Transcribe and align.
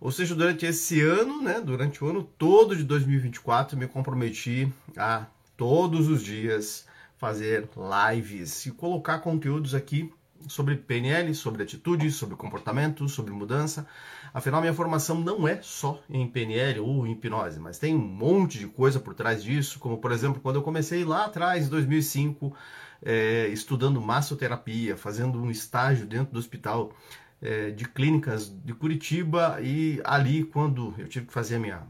Ou 0.01 0.11
seja, 0.11 0.33
durante 0.33 0.65
esse 0.65 1.01
ano, 1.01 1.41
né, 1.41 1.59
durante 1.59 2.03
o 2.03 2.07
ano 2.07 2.23
todo 2.23 2.75
de 2.75 2.83
2024, 2.83 3.77
me 3.77 3.87
comprometi 3.87 4.71
a 4.97 5.25
todos 5.57 6.07
os 6.07 6.23
dias 6.23 6.87
fazer 7.17 7.67
lives 8.13 8.65
e 8.65 8.71
colocar 8.71 9.19
conteúdos 9.19 9.75
aqui 9.75 10.09
sobre 10.47 10.77
PNL, 10.77 11.35
sobre 11.35 11.63
atitude, 11.63 12.09
sobre 12.11 12.37
comportamento, 12.37 13.09
sobre 13.09 13.33
mudança. 13.33 13.85
Afinal, 14.33 14.61
minha 14.61 14.73
formação 14.73 15.19
não 15.19 15.45
é 15.45 15.59
só 15.61 16.01
em 16.09 16.25
PNL 16.27 16.79
ou 16.79 17.05
em 17.05 17.11
hipnose, 17.11 17.59
mas 17.59 17.77
tem 17.77 17.93
um 17.93 17.99
monte 17.99 18.57
de 18.57 18.67
coisa 18.67 18.99
por 18.99 19.13
trás 19.13 19.43
disso, 19.43 19.79
como 19.79 19.97
por 19.97 20.13
exemplo, 20.13 20.39
quando 20.39 20.55
eu 20.55 20.61
comecei 20.61 21.03
lá 21.03 21.25
atrás, 21.25 21.65
em 21.65 21.69
2005, 21.69 22.55
é, 23.03 23.47
estudando 23.47 23.99
massoterapia, 23.99 24.95
fazendo 24.95 25.41
um 25.41 25.49
estágio 25.49 26.05
dentro 26.05 26.33
do 26.33 26.39
hospital 26.39 26.93
é, 27.41 27.71
de 27.71 27.85
clínicas 27.85 28.49
de 28.63 28.73
Curitiba 28.73 29.59
e 29.61 30.01
ali 30.03 30.43
quando 30.43 30.93
eu 30.97 31.07
tive 31.07 31.27
que 31.27 31.33
fazer 31.33 31.59
minha 31.59 31.83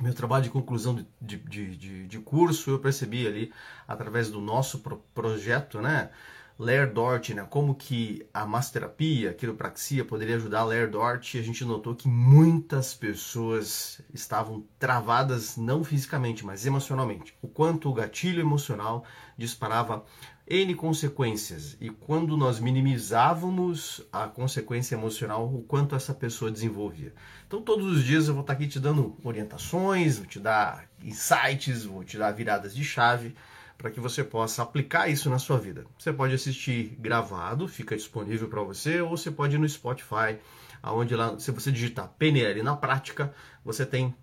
meu 0.00 0.12
trabalho 0.12 0.44
de 0.44 0.50
conclusão 0.50 0.94
de, 1.20 1.36
de, 1.38 1.76
de, 1.76 2.06
de 2.06 2.18
curso, 2.18 2.70
eu 2.70 2.78
percebi 2.78 3.26
ali 3.26 3.52
através 3.86 4.28
do 4.28 4.40
nosso 4.40 4.80
pro, 4.80 4.98
projeto, 5.14 5.80
né, 5.80 6.10
Lair 6.58 6.92
Dort, 6.92 7.30
né, 7.30 7.46
como 7.48 7.74
que 7.74 8.26
a 8.32 8.46
massoterapia, 8.46 9.30
a 9.30 9.34
quiropraxia 9.34 10.04
poderia 10.04 10.36
ajudar 10.36 10.60
a 10.60 10.64
Lair 10.64 10.90
Dort, 10.90 11.34
e 11.34 11.38
a 11.38 11.42
gente 11.42 11.64
notou 11.64 11.94
que 11.94 12.08
muitas 12.08 12.94
pessoas 12.94 14.00
estavam 14.12 14.64
travadas 14.78 15.56
não 15.56 15.84
fisicamente, 15.84 16.44
mas 16.44 16.66
emocionalmente. 16.66 17.36
O 17.40 17.48
quanto 17.48 17.88
o 17.88 17.94
gatilho 17.94 18.40
emocional 18.40 19.04
disparava 19.36 20.04
N 20.46 20.74
consequências 20.74 21.74
e 21.80 21.88
quando 21.88 22.36
nós 22.36 22.60
minimizávamos 22.60 24.06
a 24.12 24.26
consequência 24.26 24.94
emocional, 24.94 25.46
o 25.46 25.62
quanto 25.62 25.94
essa 25.94 26.12
pessoa 26.12 26.50
desenvolvia. 26.50 27.14
Então, 27.46 27.62
todos 27.62 27.86
os 27.86 28.04
dias 28.04 28.28
eu 28.28 28.34
vou 28.34 28.42
estar 28.42 28.52
aqui 28.52 28.68
te 28.68 28.78
dando 28.78 29.16
orientações, 29.24 30.18
vou 30.18 30.26
te 30.26 30.38
dar 30.38 30.86
insights, 31.02 31.86
vou 31.86 32.04
te 32.04 32.18
dar 32.18 32.30
viradas 32.32 32.74
de 32.74 32.84
chave 32.84 33.34
para 33.78 33.90
que 33.90 34.00
você 34.00 34.22
possa 34.22 34.62
aplicar 34.62 35.08
isso 35.08 35.30
na 35.30 35.38
sua 35.38 35.58
vida. 35.58 35.86
Você 35.98 36.12
pode 36.12 36.34
assistir 36.34 36.94
gravado, 37.00 37.66
fica 37.66 37.96
disponível 37.96 38.48
para 38.48 38.62
você, 38.62 39.00
ou 39.00 39.16
você 39.16 39.30
pode 39.30 39.56
ir 39.56 39.58
no 39.58 39.68
Spotify, 39.68 40.38
aonde 40.82 41.16
lá, 41.16 41.38
se 41.38 41.50
você 41.50 41.72
digitar 41.72 42.12
PNL 42.18 42.62
na 42.62 42.76
prática, 42.76 43.32
você 43.64 43.86
tem 43.86 44.14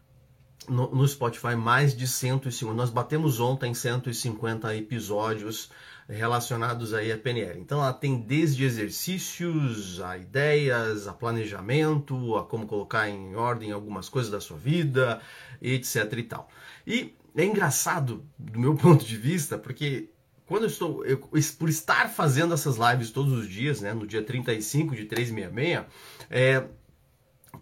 no, 0.70 0.94
no 0.94 1.08
Spotify 1.08 1.56
mais 1.56 1.96
de 1.96 2.08
150. 2.08 2.74
Nós 2.76 2.90
batemos 2.90 3.40
ontem 3.40 3.74
150 3.74 4.76
episódios 4.76 5.72
relacionados 6.16 6.94
aí 6.94 7.12
a 7.12 7.18
PNL. 7.18 7.60
Então 7.60 7.80
ela 7.80 7.94
tem 7.94 8.20
desde 8.20 8.64
exercícios, 8.64 10.02
a 10.02 10.18
ideias, 10.18 11.08
a 11.08 11.14
planejamento, 11.14 12.36
a 12.36 12.44
como 12.44 12.68
colocar 12.68 13.10
em 13.10 13.36
ordem 13.36 13.72
algumas 13.72 14.10
coisas 14.10 14.32
da 14.32 14.42
sua 14.42 14.58
vida, 14.58 15.22
etc 15.62 16.14
e 16.18 16.24
tal. 16.24 16.50
E 16.86 17.16
é 17.36 17.46
engraçado 17.46 18.26
do 18.38 18.60
meu 18.60 18.76
ponto 18.78 19.06
de 19.06 19.16
vista, 19.16 19.58
porque 19.58 20.10
quando 20.46 20.64
eu 20.64 20.70
estou 20.70 21.06
eu, 21.06 21.18
por 21.58 21.70
estar 21.70 22.10
fazendo 22.10 22.54
essas 22.54 22.76
lives 22.76 23.10
todos 23.10 23.32
os 23.32 23.48
dias, 23.48 23.80
né, 23.80 23.94
no 23.94 24.06
dia 24.06 24.22
35 24.22 24.96
de 24.96 25.06
366, 25.06 25.86
é, 26.30 26.66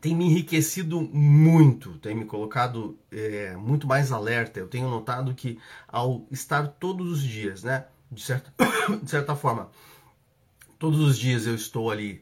tem 0.01 0.15
me 0.15 0.25
enriquecido 0.25 1.01
muito, 1.01 1.99
tem 1.99 2.15
me 2.15 2.25
colocado 2.25 2.97
é, 3.11 3.55
muito 3.55 3.85
mais 3.85 4.11
alerta. 4.11 4.59
Eu 4.59 4.67
tenho 4.67 4.89
notado 4.89 5.35
que 5.35 5.59
ao 5.87 6.25
estar 6.31 6.67
todos 6.67 7.11
os 7.11 7.21
dias, 7.21 7.63
né, 7.63 7.85
de 8.11 8.21
certa, 8.21 8.53
de 9.01 9.09
certa 9.09 9.35
forma, 9.35 9.69
todos 10.77 10.99
os 10.99 11.17
dias 11.17 11.45
eu 11.45 11.55
estou 11.55 11.91
ali 11.91 12.21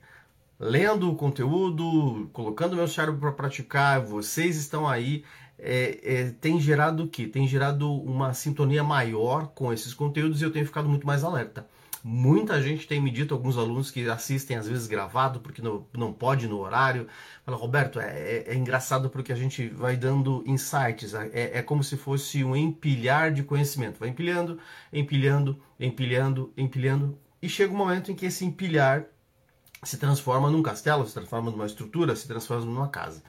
lendo 0.59 1.12
o 1.12 1.16
conteúdo, 1.16 2.30
colocando 2.34 2.75
meu 2.75 2.88
cérebro 2.88 3.20
para 3.20 3.31
praticar, 3.31 4.02
vocês 4.02 4.58
estão 4.58 4.88
aí, 4.88 5.24
é, 5.59 6.00
é, 6.03 6.31
tem 6.31 6.59
gerado 6.59 7.03
o 7.03 7.08
que? 7.08 7.28
Tem 7.28 7.48
gerado 7.48 7.92
uma 7.92 8.34
sintonia 8.34 8.84
maior 8.84 9.48
com 9.48 9.72
esses 9.72 9.94
conteúdos 9.94 10.42
e 10.42 10.46
eu 10.46 10.52
tenho 10.52 10.66
ficado 10.66 10.90
muito 10.90 11.06
mais 11.06 11.24
alerta. 11.24 11.68
Muita 12.03 12.62
gente 12.62 12.88
tem 12.88 13.02
me 13.02 13.09
dito, 13.09 13.34
alguns 13.34 13.58
alunos 13.58 13.91
que 13.91 14.08
assistem 14.09 14.58
às 14.58 14.68
vezes 14.68 14.88
gravado, 14.88 15.40
porque 15.40 15.62
não, 15.62 15.85
não 15.94 16.13
pode 16.13 16.47
no 16.47 16.59
horário. 16.59 17.08
Fala, 17.44 17.58
Roberto, 17.58 18.00
é, 18.00 18.08
é, 18.08 18.44
é 18.47 18.56
engraçado 18.56 19.09
porque 19.09 19.34
a 19.34 19.35
gente 19.35 19.68
vai 19.69 19.97
dando 19.97 20.44
insights, 20.46 21.13
é, 21.13 21.57
é 21.57 21.62
como 21.62 21.84
se 21.84 21.97
fosse 21.97 22.44
um 22.44 22.56
empilhar 22.56 23.31
de 23.34 23.44
conhecimento. 23.44 24.00
Vai 24.00 24.09
empilhando, 24.09 24.59
empilhando, 24.91 25.62
empilhando, 25.80 26.53
empilhando, 26.56 27.18
e 27.41 27.50
chega 27.50 27.74
um 27.74 27.78
momento 27.78 28.12
em 28.12 28.16
que 28.16 28.25
esse 28.25 28.46
empilhar 28.46 29.06
se 29.84 29.97
transforma 29.97 30.50
num 30.50 30.63
castelo, 30.63 31.06
se 31.06 31.13
transforma 31.13 31.52
numa 31.52 31.66
estrutura, 31.66 32.16
se 32.16 32.28
transforma 32.28 32.66
numa 32.66 32.90
casa. 32.90 33.24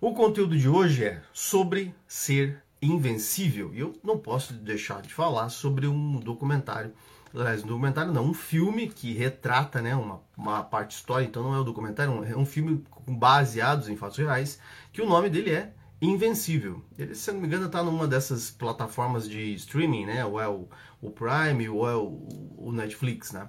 O 0.00 0.14
conteúdo 0.14 0.56
de 0.56 0.68
hoje 0.68 1.04
é 1.04 1.22
sobre 1.32 1.94
ser 2.06 2.62
invencível. 2.80 3.74
E 3.74 3.80
eu 3.80 3.98
não 4.02 4.18
posso 4.18 4.52
deixar 4.52 5.02
de 5.02 5.12
falar 5.12 5.48
sobre 5.48 5.86
um 5.86 6.20
documentário 6.20 6.92
aliás, 7.34 7.64
um 7.64 7.66
documentário 7.66 8.12
não, 8.12 8.24
um 8.24 8.34
filme 8.34 8.88
que 8.88 9.12
retrata 9.12 9.80
né, 9.80 9.94
uma, 9.94 10.20
uma 10.36 10.62
parte 10.62 10.96
histórica, 10.96 11.30
então 11.30 11.42
não 11.42 11.54
é 11.54 11.60
um 11.60 11.64
documentário, 11.64 12.24
é 12.24 12.36
um 12.36 12.46
filme 12.46 12.84
baseado 13.06 13.88
em 13.90 13.96
fatos 13.96 14.18
reais, 14.18 14.60
que 14.92 15.02
o 15.02 15.06
nome 15.06 15.28
dele 15.30 15.50
é 15.50 15.72
Invencível. 16.00 16.84
Ele, 16.96 17.12
se 17.12 17.32
não 17.32 17.40
me 17.40 17.46
engano, 17.48 17.66
está 17.66 17.82
numa 17.82 18.06
dessas 18.06 18.52
plataformas 18.52 19.28
de 19.28 19.52
streaming, 19.54 20.06
né? 20.06 20.24
Ou 20.24 20.40
é 20.40 20.48
o, 20.48 20.68
o 21.02 21.10
Prime, 21.10 21.68
ou 21.68 21.88
é 21.88 21.96
o, 21.96 22.54
o, 22.56 22.72
Netflix, 22.72 23.32
né? 23.32 23.48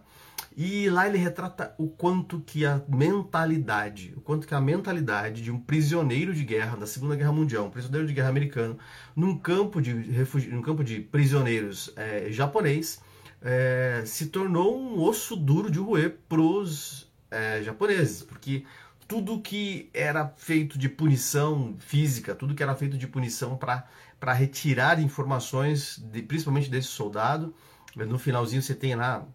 E 0.58 0.90
lá 0.90 1.08
ele 1.08 1.20
retrata 1.20 1.76
o 1.78 1.88
quanto 1.88 2.40
que 2.42 2.66
a 2.66 2.82
mentalidade, 2.88 4.16
o 4.18 4.22
quanto 4.22 4.48
que 4.48 4.56
a 4.56 4.60
mentalidade 4.60 5.44
de 5.44 5.52
um 5.52 5.60
prisioneiro 5.60 6.34
de 6.34 6.44
guerra 6.44 6.76
da 6.76 6.88
Segunda 6.88 7.16
Guerra 7.16 7.32
Mundial, 7.32 7.66
um 7.66 7.70
prisioneiro 7.70 8.08
de 8.08 8.14
guerra 8.14 8.30
americano, 8.30 8.80
num 9.16 9.38
campo 9.38 9.80
de, 9.80 9.94
refugi, 9.94 10.50
num 10.50 10.64
campo 10.64 10.84
de 10.84 11.02
prisioneiros 11.02 11.94
é, 11.96 12.32
japonês, 12.32 13.00
é, 13.42 14.04
se 14.06 14.28
tornou 14.28 14.78
um 14.78 15.02
osso 15.02 15.36
duro 15.36 15.72
de 15.72 15.80
roer 15.80 16.18
para 16.28 16.42
os 16.42 17.10
é, 17.32 17.62
japoneses, 17.64 18.24
porque 18.24 18.66
tudo 19.08 19.42
que 19.42 19.90
era 19.94 20.28
feito 20.38 20.78
de 20.78 20.90
punição 20.90 21.76
física, 21.80 22.36
tudo 22.36 22.54
que 22.54 22.62
era 22.62 22.76
feito 22.76 22.98
de 22.98 23.08
punição 23.08 23.58
para 23.58 24.34
retirar 24.34 25.02
informações, 25.02 25.98
de, 25.98 26.22
principalmente 26.22 26.70
desse 26.70 26.90
soldado, 26.90 27.54
no 27.96 28.20
finalzinho 28.20 28.62
você 28.62 28.76
tem 28.76 28.96
lá 28.96 29.26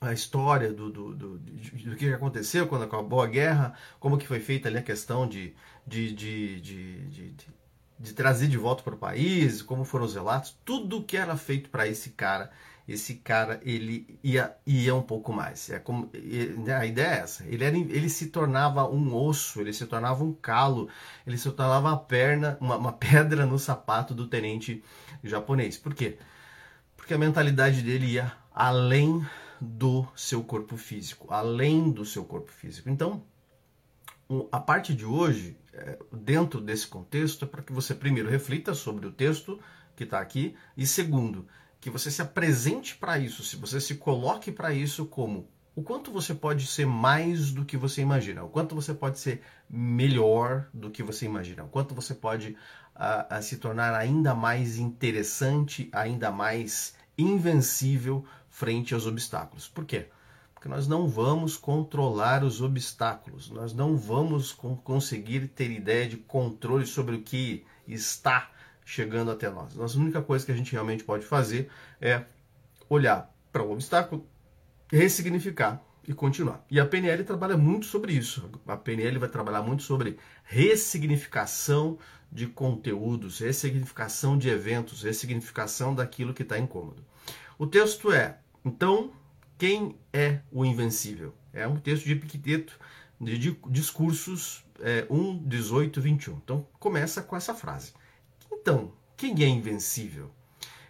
a 0.00 0.12
história 0.12 0.72
do, 0.72 0.90
do, 0.90 1.14
do, 1.14 1.38
do, 1.38 1.96
que 1.96 2.12
aconteceu 2.12 2.68
quando 2.68 2.84
acabou 2.84 3.20
a 3.20 3.26
guerra, 3.26 3.74
como 3.98 4.18
que 4.18 4.26
foi 4.26 4.38
feita 4.38 4.68
ali 4.68 4.78
a 4.78 4.82
questão 4.82 5.26
de, 5.26 5.54
de, 5.86 6.12
de, 6.12 6.60
de 7.98 8.12
trazer 8.14 8.46
de 8.46 8.56
volta 8.56 8.82
para 8.82 8.94
o 8.94 8.98
país, 8.98 9.60
como 9.60 9.84
foram 9.84 10.04
os 10.04 10.14
relatos, 10.14 10.56
tudo 10.64 11.02
que 11.02 11.16
era 11.16 11.36
feito 11.36 11.68
para 11.68 11.88
esse 11.88 12.10
cara 12.10 12.50
esse 12.88 13.16
cara 13.16 13.60
ele 13.62 14.18
ia, 14.24 14.56
ia 14.66 14.94
um 14.94 15.02
pouco 15.02 15.30
mais. 15.30 15.68
É 15.68 15.78
como, 15.78 16.10
né, 16.64 16.74
a 16.74 16.86
ideia 16.86 17.06
é 17.06 17.18
essa. 17.18 17.44
Ele, 17.46 17.62
era, 17.62 17.76
ele 17.76 18.08
se 18.08 18.28
tornava 18.28 18.88
um 18.88 19.14
osso, 19.14 19.60
ele 19.60 19.74
se 19.74 19.84
tornava 19.86 20.24
um 20.24 20.32
calo, 20.32 20.88
ele 21.26 21.36
se 21.36 21.50
tornava 21.52 21.88
uma 21.88 21.98
perna, 21.98 22.56
uma, 22.60 22.76
uma 22.76 22.92
pedra 22.96 23.44
no 23.44 23.58
sapato 23.58 24.14
do 24.14 24.26
tenente 24.26 24.82
japonês. 25.22 25.76
Por 25.76 25.94
quê? 25.94 26.16
Porque 26.96 27.12
a 27.12 27.18
mentalidade 27.18 27.82
dele 27.82 28.06
ia 28.06 28.32
além 28.54 29.24
do 29.60 30.06
seu 30.16 30.42
corpo 30.42 30.76
físico, 30.76 31.32
além 31.32 31.90
do 31.90 32.06
seu 32.06 32.24
corpo 32.24 32.50
físico. 32.50 32.88
Então, 32.88 33.22
a 34.50 34.60
parte 34.60 34.94
de 34.94 35.04
hoje, 35.04 35.56
é, 35.72 35.98
dentro 36.12 36.60
desse 36.60 36.86
contexto, 36.86 37.44
é 37.44 37.48
para 37.48 37.62
que 37.62 37.72
você 37.72 37.94
primeiro 37.94 38.30
reflita 38.30 38.72
sobre 38.72 39.06
o 39.06 39.12
texto 39.12 39.60
que 39.94 40.04
está 40.04 40.20
aqui 40.20 40.56
e 40.76 40.86
segundo, 40.86 41.46
que 41.80 41.90
você 41.90 42.10
se 42.10 42.20
apresente 42.20 42.96
para 42.96 43.18
isso, 43.18 43.42
se 43.42 43.56
você 43.56 43.80
se 43.80 43.96
coloque 43.96 44.50
para 44.50 44.72
isso 44.72 45.06
como 45.06 45.48
o 45.78 45.82
quanto 45.82 46.10
você 46.10 46.34
pode 46.34 46.66
ser 46.66 46.86
mais 46.86 47.52
do 47.52 47.64
que 47.64 47.76
você 47.76 48.02
imagina, 48.02 48.42
o 48.42 48.48
quanto 48.48 48.74
você 48.74 48.92
pode 48.92 49.20
ser 49.20 49.42
melhor 49.70 50.68
do 50.74 50.90
que 50.90 51.04
você 51.04 51.24
imagina, 51.24 51.62
o 51.62 51.68
quanto 51.68 51.94
você 51.94 52.12
pode 52.12 52.56
uh, 52.96 53.38
uh, 53.38 53.40
se 53.40 53.58
tornar 53.58 53.94
ainda 53.94 54.34
mais 54.34 54.76
interessante, 54.76 55.88
ainda 55.92 56.32
mais 56.32 56.94
invencível 57.16 58.24
frente 58.48 58.92
aos 58.92 59.06
obstáculos. 59.06 59.68
Por 59.68 59.84
quê? 59.84 60.08
Porque 60.52 60.68
nós 60.68 60.88
não 60.88 61.06
vamos 61.06 61.56
controlar 61.56 62.42
os 62.42 62.60
obstáculos, 62.60 63.48
nós 63.48 63.72
não 63.72 63.96
vamos 63.96 64.50
conseguir 64.82 65.46
ter 65.46 65.70
ideia 65.70 66.08
de 66.08 66.16
controle 66.16 66.86
sobre 66.86 67.14
o 67.14 67.22
que 67.22 67.64
está 67.86 68.50
chegando 68.88 69.30
até 69.30 69.50
nós. 69.50 69.78
A 69.78 69.98
única 69.98 70.22
coisa 70.22 70.46
que 70.46 70.50
a 70.50 70.56
gente 70.56 70.72
realmente 70.72 71.04
pode 71.04 71.26
fazer 71.26 71.68
é 72.00 72.24
olhar 72.88 73.30
para 73.52 73.62
o 73.62 73.70
obstáculo, 73.70 74.26
ressignificar 74.90 75.82
e 76.06 76.14
continuar. 76.14 76.64
E 76.70 76.80
a 76.80 76.86
PNL 76.86 77.22
trabalha 77.22 77.54
muito 77.54 77.84
sobre 77.84 78.14
isso. 78.14 78.50
A 78.66 78.78
PNL 78.78 79.18
vai 79.18 79.28
trabalhar 79.28 79.60
muito 79.60 79.82
sobre 79.82 80.16
ressignificação 80.42 81.98
de 82.32 82.46
conteúdos, 82.46 83.40
ressignificação 83.40 84.38
de 84.38 84.48
eventos, 84.48 85.02
ressignificação 85.02 85.94
daquilo 85.94 86.32
que 86.32 86.42
está 86.42 86.58
incômodo. 86.58 87.04
O 87.58 87.66
texto 87.66 88.10
é, 88.10 88.38
então, 88.64 89.12
quem 89.58 89.96
é 90.14 90.40
o 90.50 90.64
invencível? 90.64 91.34
É 91.52 91.68
um 91.68 91.76
texto 91.76 92.06
de 92.06 92.12
Epicteto, 92.12 92.78
de 93.20 93.54
discursos 93.68 94.64
é, 94.80 95.06
1, 95.10 95.46
18, 95.46 96.00
21. 96.00 96.36
Então, 96.36 96.66
começa 96.78 97.20
com 97.20 97.36
essa 97.36 97.52
frase. 97.52 97.92
Então, 98.50 98.92
quem 99.16 99.42
é 99.42 99.48
invencível? 99.48 100.30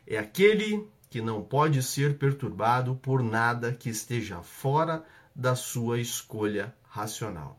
É 0.06 0.18
aquele 0.18 0.88
que 1.10 1.20
não 1.20 1.42
pode 1.42 1.82
ser 1.82 2.18
perturbado 2.18 2.96
por 2.96 3.22
nada 3.22 3.72
que 3.72 3.88
esteja 3.88 4.42
fora 4.42 5.04
da 5.34 5.54
sua 5.54 6.00
escolha 6.00 6.74
racional. 6.88 7.58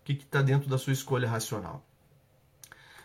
O 0.00 0.04
que 0.04 0.12
está 0.12 0.40
dentro 0.40 0.68
da 0.68 0.78
sua 0.78 0.92
escolha 0.92 1.28
racional? 1.28 1.84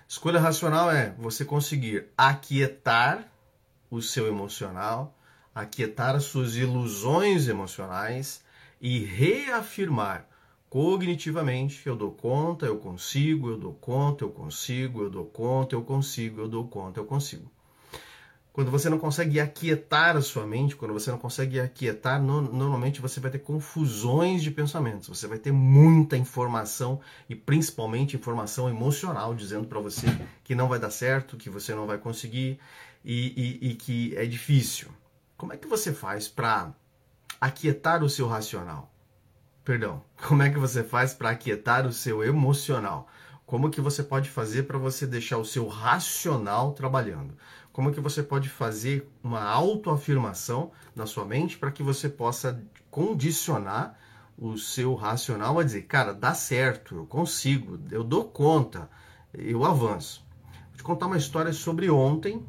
Escolha 0.07 0.39
racional 0.39 0.91
é 0.91 1.11
você 1.17 1.43
conseguir 1.43 2.07
aquietar 2.17 3.31
o 3.89 4.01
seu 4.01 4.27
emocional, 4.27 5.17
aquietar 5.53 6.15
as 6.15 6.25
suas 6.25 6.55
ilusões 6.55 7.47
emocionais 7.47 8.43
e 8.79 8.99
reafirmar 8.99 10.27
cognitivamente: 10.71 11.85
eu 11.85 11.97
dou 11.97 12.11
conta, 12.11 12.65
eu 12.65 12.77
consigo, 12.77 13.49
eu 13.49 13.57
dou 13.57 13.73
conta, 13.73 14.23
eu 14.23 14.31
consigo, 14.31 15.03
eu 15.03 15.09
dou 15.09 15.25
conta, 15.25 15.75
eu 15.75 15.83
consigo, 15.83 16.39
eu 16.41 16.47
dou 16.47 16.65
conta, 16.65 16.99
eu 16.99 17.05
consigo. 17.05 17.51
Quando 18.53 18.71
você 18.71 18.89
não 18.89 18.99
consegue 18.99 19.39
aquietar 19.39 20.17
a 20.17 20.21
sua 20.21 20.45
mente, 20.45 20.75
quando 20.75 20.93
você 20.93 21.09
não 21.11 21.17
consegue 21.17 21.59
aquietar, 21.59 22.21
normalmente 22.21 22.99
você 23.01 23.19
vai 23.19 23.31
ter 23.31 23.39
confusões 23.39 24.43
de 24.43 24.51
pensamentos, 24.51 25.07
você 25.07 25.25
vai 25.25 25.39
ter 25.39 25.53
muita 25.53 26.17
informação 26.17 26.99
e 27.29 27.35
principalmente 27.35 28.15
informação 28.15 28.69
emocional 28.69 29.33
dizendo 29.33 29.67
para 29.67 29.79
você 29.79 30.07
que 30.43 30.53
não 30.53 30.67
vai 30.67 30.79
dar 30.79 30.91
certo, 30.91 31.37
que 31.37 31.49
você 31.49 31.73
não 31.73 31.87
vai 31.87 31.97
conseguir 31.97 32.59
e, 33.05 33.59
e, 33.61 33.71
e 33.71 33.75
que 33.75 34.15
é 34.17 34.25
difícil. 34.25 34.89
Como 35.37 35.53
é 35.53 35.57
que 35.57 35.67
você 35.67 35.93
faz 35.93 36.27
para 36.27 36.73
aquietar 37.39 38.03
o 38.03 38.09
seu 38.09 38.27
racional? 38.27 38.90
Perdão, 39.63 40.01
como 40.27 40.41
é 40.41 40.49
que 40.49 40.57
você 40.57 40.83
faz 40.83 41.13
para 41.13 41.29
aquietar 41.29 41.85
o 41.85 41.93
seu 41.93 42.23
emocional? 42.23 43.07
Como 43.45 43.69
que 43.69 43.79
você 43.79 44.01
pode 44.01 44.27
fazer 44.27 44.63
para 44.63 44.77
você 44.79 45.05
deixar 45.05 45.37
o 45.37 45.45
seu 45.45 45.67
racional 45.67 46.71
trabalhando? 46.71 47.37
Como 47.71 47.91
que 47.91 47.99
você 47.99 48.23
pode 48.23 48.49
fazer 48.49 49.07
uma 49.23 49.43
autoafirmação 49.43 50.71
na 50.95 51.05
sua 51.05 51.25
mente 51.25 51.59
para 51.59 51.71
que 51.71 51.83
você 51.83 52.09
possa 52.09 52.59
condicionar 52.89 53.99
o 54.35 54.57
seu 54.57 54.95
racional 54.95 55.59
a 55.59 55.63
dizer, 55.63 55.83
cara, 55.83 56.11
dá 56.11 56.33
certo, 56.33 56.95
eu 56.95 57.05
consigo, 57.05 57.79
eu 57.91 58.03
dou 58.03 58.25
conta, 58.25 58.89
eu 59.31 59.63
avanço. 59.63 60.25
Vou 60.69 60.77
te 60.77 60.83
contar 60.83 61.05
uma 61.05 61.17
história 61.17 61.53
sobre 61.53 61.87
ontem 61.87 62.43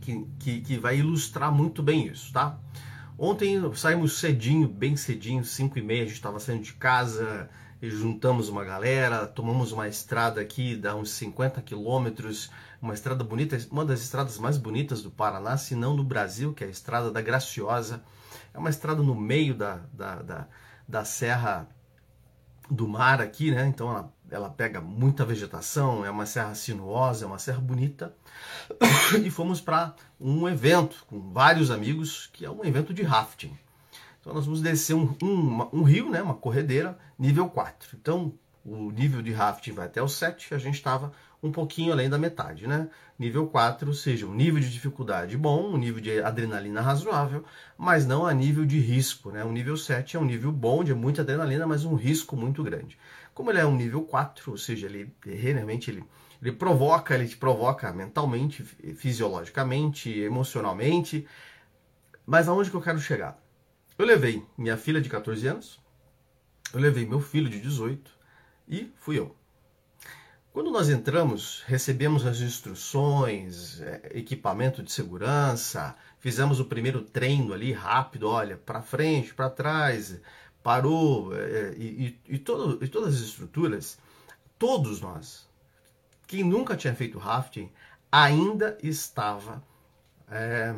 que, 0.00 0.24
que, 0.38 0.60
que 0.60 0.78
vai 0.78 0.98
ilustrar 0.98 1.50
muito 1.50 1.82
bem 1.82 2.06
isso, 2.06 2.32
tá? 2.32 2.56
Ontem 3.22 3.60
saímos 3.74 4.18
cedinho, 4.18 4.66
bem 4.66 4.96
cedinho, 4.96 5.44
5 5.44 5.78
e 5.78 5.82
meia, 5.82 6.04
a 6.04 6.06
gente 6.06 6.14
estava 6.14 6.40
saindo 6.40 6.62
de 6.62 6.72
casa, 6.72 7.50
juntamos 7.82 8.48
uma 8.48 8.64
galera, 8.64 9.26
tomamos 9.26 9.72
uma 9.72 9.86
estrada 9.86 10.40
aqui, 10.40 10.74
dá 10.74 10.96
uns 10.96 11.10
50 11.10 11.60
quilômetros, 11.60 12.50
uma 12.80 12.94
estrada 12.94 13.22
bonita, 13.22 13.58
uma 13.70 13.84
das 13.84 14.00
estradas 14.00 14.38
mais 14.38 14.56
bonitas 14.56 15.02
do 15.02 15.10
Paraná, 15.10 15.58
se 15.58 15.74
não 15.74 15.94
do 15.94 16.02
Brasil, 16.02 16.54
que 16.54 16.64
é 16.64 16.66
a 16.66 16.70
Estrada 16.70 17.10
da 17.10 17.20
Graciosa. 17.20 18.02
É 18.54 18.58
uma 18.58 18.70
estrada 18.70 19.02
no 19.02 19.14
meio 19.14 19.54
da, 19.54 19.82
da, 19.92 20.22
da, 20.22 20.48
da 20.88 21.04
Serra 21.04 21.68
do 22.70 22.88
Mar 22.88 23.20
aqui, 23.20 23.50
né? 23.50 23.66
Então 23.66 23.90
ela, 23.90 24.10
ela 24.30 24.48
pega 24.48 24.80
muita 24.80 25.24
vegetação, 25.24 26.04
é 26.04 26.10
uma 26.10 26.26
serra 26.26 26.54
sinuosa, 26.54 27.24
é 27.24 27.28
uma 27.28 27.38
serra 27.38 27.60
bonita. 27.60 28.14
e 29.24 29.30
fomos 29.30 29.60
para 29.60 29.94
um 30.20 30.48
evento 30.48 31.04
com 31.08 31.32
vários 31.32 31.70
amigos, 31.70 32.28
que 32.32 32.44
é 32.44 32.50
um 32.50 32.64
evento 32.64 32.94
de 32.94 33.02
rafting. 33.02 33.56
Então 34.20 34.34
nós 34.34 34.44
vamos 34.44 34.60
descer 34.60 34.94
um, 34.94 35.16
um, 35.22 35.68
um 35.72 35.82
rio, 35.82 36.10
né, 36.10 36.22
uma 36.22 36.34
corredeira, 36.34 36.98
nível 37.18 37.48
4. 37.48 37.96
Então 38.00 38.32
o 38.64 38.90
nível 38.90 39.22
de 39.22 39.32
rafting 39.32 39.72
vai 39.72 39.86
até 39.86 40.02
o 40.02 40.08
7, 40.08 40.54
a 40.54 40.58
gente 40.58 40.74
estava 40.74 41.12
um 41.42 41.50
pouquinho 41.50 41.92
além 41.92 42.08
da 42.08 42.18
metade, 42.18 42.66
né? 42.66 42.88
Nível 43.18 43.46
4, 43.46 43.88
ou 43.88 43.94
seja, 43.94 44.26
um 44.26 44.34
nível 44.34 44.60
de 44.60 44.70
dificuldade 44.70 45.36
bom, 45.36 45.72
um 45.72 45.76
nível 45.78 46.00
de 46.00 46.22
adrenalina 46.22 46.80
razoável, 46.80 47.44
mas 47.76 48.06
não 48.06 48.26
a 48.26 48.34
nível 48.34 48.64
de 48.66 48.78
risco, 48.78 49.30
né? 49.30 49.42
O 49.44 49.52
nível 49.52 49.76
7 49.76 50.16
é 50.16 50.20
um 50.20 50.24
nível 50.24 50.52
bom, 50.52 50.84
de 50.84 50.94
muita 50.94 51.22
adrenalina, 51.22 51.66
mas 51.66 51.84
um 51.84 51.94
risco 51.94 52.36
muito 52.36 52.62
grande. 52.62 52.98
Como 53.40 53.50
ele 53.50 53.58
é 53.58 53.64
um 53.64 53.74
nível 53.74 54.02
4, 54.02 54.50
ou 54.50 54.58
seja, 54.58 54.84
ele 54.84 55.10
realmente 55.24 55.90
ele, 55.90 56.04
ele 56.42 56.52
provoca, 56.52 57.14
ele 57.14 57.26
te 57.26 57.38
provoca 57.38 57.90
mentalmente, 57.90 58.62
fisiologicamente, 58.62 60.10
emocionalmente. 60.10 61.26
Mas 62.26 62.48
aonde 62.48 62.68
que 62.68 62.76
eu 62.76 62.82
quero 62.82 63.00
chegar? 63.00 63.42
Eu 63.96 64.04
levei 64.04 64.44
minha 64.58 64.76
filha 64.76 65.00
de 65.00 65.08
14 65.08 65.46
anos, 65.46 65.80
eu 66.74 66.80
levei 66.80 67.06
meu 67.06 67.18
filho 67.18 67.48
de 67.48 67.58
18 67.62 68.10
e 68.68 68.92
fui 68.96 69.18
eu. 69.18 69.34
Quando 70.52 70.70
nós 70.70 70.90
entramos, 70.90 71.62
recebemos 71.66 72.26
as 72.26 72.40
instruções, 72.40 73.80
é, 73.80 74.02
equipamento 74.16 74.82
de 74.82 74.92
segurança, 74.92 75.96
fizemos 76.18 76.60
o 76.60 76.66
primeiro 76.66 77.00
treino 77.00 77.54
ali 77.54 77.72
rápido, 77.72 78.28
olha, 78.28 78.58
para 78.58 78.82
frente, 78.82 79.32
para 79.32 79.48
trás, 79.48 80.20
parou, 80.62 81.34
é, 81.34 81.74
e, 81.76 82.18
e, 82.28 82.34
e, 82.34 82.38
todo, 82.38 82.82
e 82.84 82.88
todas 82.88 83.14
as 83.14 83.20
estruturas, 83.20 83.98
todos 84.58 85.00
nós, 85.00 85.48
quem 86.26 86.44
nunca 86.44 86.76
tinha 86.76 86.94
feito 86.94 87.18
rafting, 87.18 87.70
ainda 88.10 88.78
estava 88.82 89.62
é, 90.30 90.74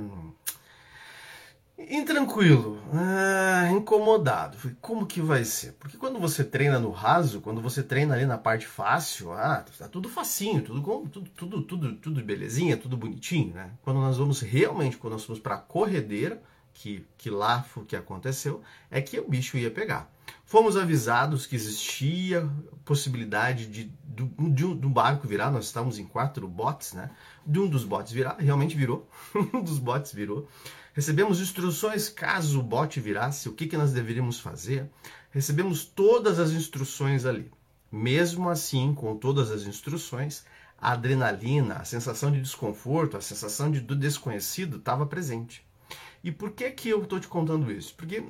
Intranquilo, 1.78 2.80
ah, 2.92 3.70
incomodado. 3.72 4.56
Como 4.80 5.06
que 5.06 5.20
vai 5.20 5.44
ser? 5.44 5.72
Porque 5.72 5.96
quando 5.96 6.18
você 6.18 6.44
treina 6.44 6.78
no 6.78 6.90
raso, 6.90 7.40
quando 7.40 7.60
você 7.60 7.82
treina 7.82 8.14
ali 8.14 8.26
na 8.26 8.38
parte 8.38 8.66
fácil, 8.66 9.32
ah, 9.32 9.64
tá 9.78 9.88
tudo 9.88 10.08
facinho, 10.08 10.62
tudo 10.62 10.80
tudo, 11.08 11.30
tudo, 11.30 11.62
tudo, 11.62 11.94
tudo 11.96 12.24
belezinha, 12.24 12.76
tudo 12.76 12.96
bonitinho, 12.96 13.54
né? 13.54 13.70
Quando 13.82 14.00
nós 14.00 14.18
vamos 14.18 14.40
realmente, 14.40 14.96
quando 14.96 15.14
nós 15.14 15.24
fomos 15.24 15.40
para 15.40 15.56
a 15.56 15.58
corredeira, 15.58 16.42
que, 16.74 17.06
que 17.16 17.30
lá 17.30 17.64
que 17.86 17.96
aconteceu, 17.96 18.62
é 18.90 19.00
que 19.00 19.18
o 19.18 19.28
bicho 19.28 19.56
ia 19.56 19.70
pegar. 19.70 20.10
Fomos 20.44 20.76
avisados 20.76 21.46
que 21.46 21.56
existia 21.56 22.48
possibilidade 22.84 23.66
de, 23.66 23.84
de, 24.04 24.24
de, 24.24 24.66
um, 24.66 24.76
de 24.76 24.86
um 24.86 24.92
barco 24.92 25.26
virar, 25.26 25.50
nós 25.50 25.66
estávamos 25.66 25.98
em 25.98 26.04
quatro 26.04 26.46
botes, 26.46 26.92
né? 26.92 27.10
De 27.46 27.58
um 27.58 27.68
dos 27.68 27.84
botes 27.84 28.12
virar, 28.12 28.36
realmente 28.38 28.76
virou, 28.76 29.08
um 29.54 29.62
dos 29.62 29.78
botes 29.78 30.12
virou. 30.12 30.48
Recebemos 30.94 31.40
instruções 31.40 32.08
caso 32.10 32.60
o 32.60 32.62
bote 32.62 33.00
virasse, 33.00 33.48
o 33.48 33.54
que, 33.54 33.66
que 33.66 33.76
nós 33.78 33.92
deveríamos 33.92 34.40
fazer. 34.40 34.90
Recebemos 35.30 35.84
todas 35.84 36.38
as 36.38 36.50
instruções 36.50 37.24
ali. 37.24 37.50
Mesmo 37.90 38.50
assim, 38.50 38.94
com 38.94 39.16
todas 39.16 39.50
as 39.50 39.62
instruções, 39.62 40.44
a 40.78 40.92
adrenalina, 40.92 41.76
a 41.76 41.84
sensação 41.84 42.30
de 42.30 42.40
desconforto, 42.40 43.16
a 43.16 43.20
sensação 43.20 43.70
de, 43.70 43.80
do 43.80 43.96
desconhecido 43.96 44.76
estava 44.76 45.06
presente. 45.06 45.64
E 46.22 46.30
por 46.30 46.52
que, 46.52 46.70
que 46.70 46.88
eu 46.88 47.02
estou 47.02 47.18
te 47.18 47.28
contando 47.28 47.70
isso? 47.70 47.94
Porque 47.94 48.24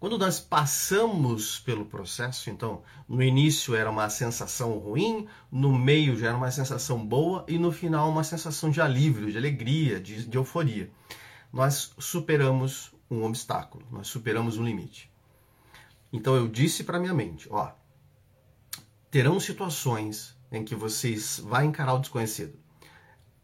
quando 0.00 0.18
nós 0.18 0.40
passamos 0.40 1.60
pelo 1.60 1.84
processo, 1.84 2.50
então, 2.50 2.82
no 3.08 3.22
início 3.22 3.74
era 3.74 3.90
uma 3.90 4.10
sensação 4.10 4.78
ruim, 4.78 5.28
no 5.50 5.78
meio 5.78 6.16
já 6.16 6.28
era 6.28 6.36
uma 6.36 6.50
sensação 6.50 7.06
boa 7.06 7.44
e 7.46 7.58
no 7.58 7.70
final 7.70 8.10
uma 8.10 8.24
sensação 8.24 8.70
de 8.70 8.80
alívio, 8.80 9.30
de 9.30 9.38
alegria, 9.38 10.00
de, 10.00 10.26
de 10.26 10.36
euforia 10.36 10.90
nós 11.52 11.92
superamos 11.98 12.92
um 13.10 13.24
obstáculo, 13.24 13.84
nós 13.90 14.08
superamos 14.08 14.56
um 14.56 14.64
limite. 14.64 15.12
Então 16.12 16.34
eu 16.34 16.48
disse 16.48 16.82
para 16.82 16.98
minha 16.98 17.12
mente, 17.12 17.46
ó, 17.50 17.72
terão 19.10 19.38
situações 19.38 20.34
em 20.50 20.64
que 20.64 20.74
vocês 20.74 21.38
vai 21.40 21.66
encarar 21.66 21.94
o 21.94 21.98
desconhecido. 21.98 22.58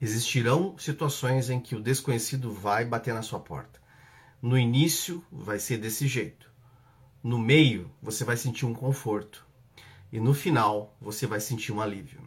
Existirão 0.00 0.78
situações 0.78 1.50
em 1.50 1.58
que 1.58 1.74
o 1.74 1.80
desconhecido 1.80 2.52
vai 2.52 2.84
bater 2.84 3.12
na 3.12 3.22
sua 3.22 3.40
porta. 3.40 3.80
No 4.40 4.56
início 4.56 5.24
vai 5.30 5.58
ser 5.58 5.78
desse 5.78 6.06
jeito. 6.06 6.48
No 7.22 7.36
meio 7.36 7.90
você 8.00 8.24
vai 8.24 8.36
sentir 8.36 8.64
um 8.64 8.72
conforto 8.72 9.44
e 10.12 10.20
no 10.20 10.32
final 10.32 10.96
você 11.00 11.26
vai 11.26 11.40
sentir 11.40 11.72
um 11.72 11.80
alívio. 11.80 12.22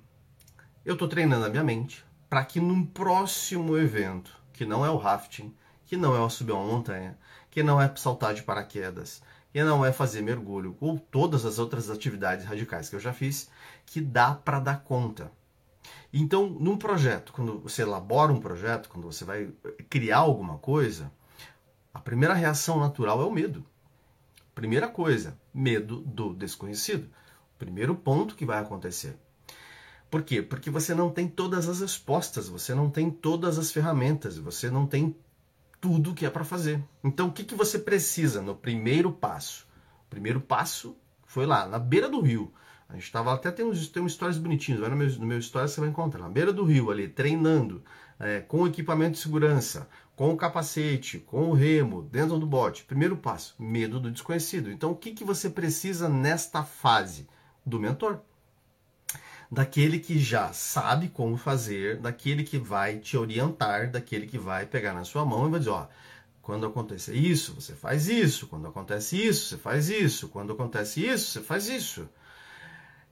Eu 0.83 0.93
estou 0.93 1.07
treinando 1.07 1.45
a 1.45 1.49
minha 1.49 1.63
mente 1.63 2.03
para 2.29 2.43
que 2.43 2.59
num 2.59 2.85
próximo 2.85 3.77
evento, 3.77 4.37
que 4.51 4.65
não 4.65 4.85
é 4.85 4.89
o 4.89 4.97
rafting, 4.97 5.55
que 5.85 5.95
não 5.95 6.13
é 6.13 6.29
subir 6.29 6.51
uma 6.51 6.65
montanha, 6.65 7.17
que 7.49 7.63
não 7.63 7.81
é 7.81 7.89
saltar 7.95 8.33
de 8.33 8.43
paraquedas, 8.43 9.21
que 9.51 9.63
não 9.63 9.85
é 9.85 9.91
fazer 9.91 10.21
mergulho, 10.21 10.75
ou 10.79 10.99
todas 10.99 11.45
as 11.45 11.59
outras 11.59 11.89
atividades 11.89 12.45
radicais 12.45 12.89
que 12.89 12.95
eu 12.95 12.99
já 12.99 13.13
fiz, 13.13 13.49
que 13.85 14.01
dá 14.01 14.33
para 14.33 14.59
dar 14.59 14.83
conta. 14.83 15.31
Então, 16.13 16.49
num 16.49 16.77
projeto, 16.77 17.31
quando 17.31 17.59
você 17.59 17.83
elabora 17.83 18.33
um 18.33 18.39
projeto, 18.39 18.89
quando 18.89 19.05
você 19.05 19.23
vai 19.23 19.49
criar 19.89 20.17
alguma 20.17 20.57
coisa, 20.57 21.11
a 21.93 21.99
primeira 21.99 22.33
reação 22.33 22.79
natural 22.79 23.21
é 23.21 23.25
o 23.25 23.31
medo. 23.31 23.65
Primeira 24.53 24.87
coisa, 24.87 25.39
medo 25.53 26.01
do 26.01 26.33
desconhecido. 26.33 27.09
Primeiro 27.57 27.95
ponto 27.95 28.35
que 28.35 28.45
vai 28.45 28.59
acontecer. 28.59 29.17
Por 30.09 30.23
quê? 30.23 30.41
Porque 30.41 30.69
você 30.69 30.93
não 30.93 31.09
tem 31.09 31.27
todas 31.27 31.69
as 31.69 31.79
respostas, 31.79 32.49
você 32.49 32.75
não 32.75 32.89
tem 32.89 33.09
todas 33.09 33.57
as 33.57 33.71
ferramentas, 33.71 34.37
você 34.37 34.69
não 34.69 34.85
tem 34.85 35.15
tudo 35.79 36.13
que 36.13 36.25
é 36.25 36.29
para 36.29 36.43
fazer. 36.43 36.83
Então, 37.01 37.27
o 37.27 37.31
que, 37.31 37.45
que 37.45 37.55
você 37.55 37.79
precisa 37.79 38.41
no 38.41 38.53
primeiro 38.53 39.11
passo? 39.11 39.65
O 40.05 40.09
primeiro 40.09 40.41
passo 40.41 40.97
foi 41.25 41.45
lá, 41.45 41.65
na 41.65 41.79
beira 41.79 42.09
do 42.09 42.19
rio. 42.19 42.53
A 42.91 42.95
gente 42.95 43.05
estava 43.05 43.33
até 43.33 43.49
tem, 43.49 43.65
uns, 43.65 43.87
tem 43.87 44.05
histórias 44.05 44.37
bonitinhas, 44.37 44.81
vai 44.81 44.89
no 44.89 44.97
meu, 44.97 45.09
no 45.09 45.25
meu 45.25 45.41
você 45.41 45.79
vai 45.79 45.89
encontrar. 45.89 46.23
Na 46.23 46.29
beira 46.29 46.51
do 46.51 46.65
rio 46.65 46.91
ali, 46.91 47.07
treinando, 47.07 47.81
é, 48.19 48.41
com 48.41 48.67
equipamento 48.67 49.13
de 49.13 49.19
segurança, 49.19 49.87
com 50.13 50.29
o 50.29 50.37
capacete, 50.37 51.19
com 51.19 51.49
o 51.49 51.53
remo, 51.53 52.03
dentro 52.03 52.37
do 52.37 52.45
bote. 52.45 52.83
Primeiro 52.83 53.15
passo, 53.15 53.55
medo 53.57 53.97
do 53.97 54.11
desconhecido. 54.11 54.69
Então, 54.69 54.91
o 54.91 54.95
que, 54.95 55.13
que 55.13 55.23
você 55.23 55.49
precisa 55.49 56.09
nesta 56.09 56.63
fase? 56.63 57.29
Do 57.65 57.79
mentor. 57.79 58.19
Daquele 59.49 59.99
que 59.99 60.19
já 60.19 60.51
sabe 60.51 61.07
como 61.07 61.37
fazer, 61.37 61.97
daquele 61.97 62.43
que 62.43 62.57
vai 62.57 62.97
te 62.97 63.15
orientar, 63.15 63.89
daquele 63.89 64.27
que 64.27 64.37
vai 64.37 64.65
pegar 64.65 64.93
na 64.93 65.05
sua 65.05 65.23
mão 65.23 65.47
e 65.47 65.51
vai 65.51 65.59
dizer, 65.59 65.71
ó, 65.71 65.87
quando 66.41 66.65
acontece 66.65 67.13
isso, 67.13 67.53
você 67.53 67.73
faz 67.73 68.09
isso. 68.09 68.47
Quando 68.47 68.67
acontece 68.67 69.15
isso, 69.15 69.47
você 69.47 69.57
faz 69.57 69.89
isso. 69.89 70.27
Quando 70.27 70.51
acontece 70.51 71.05
isso, 71.05 71.31
você 71.31 71.41
faz 71.41 71.69
isso 71.69 72.09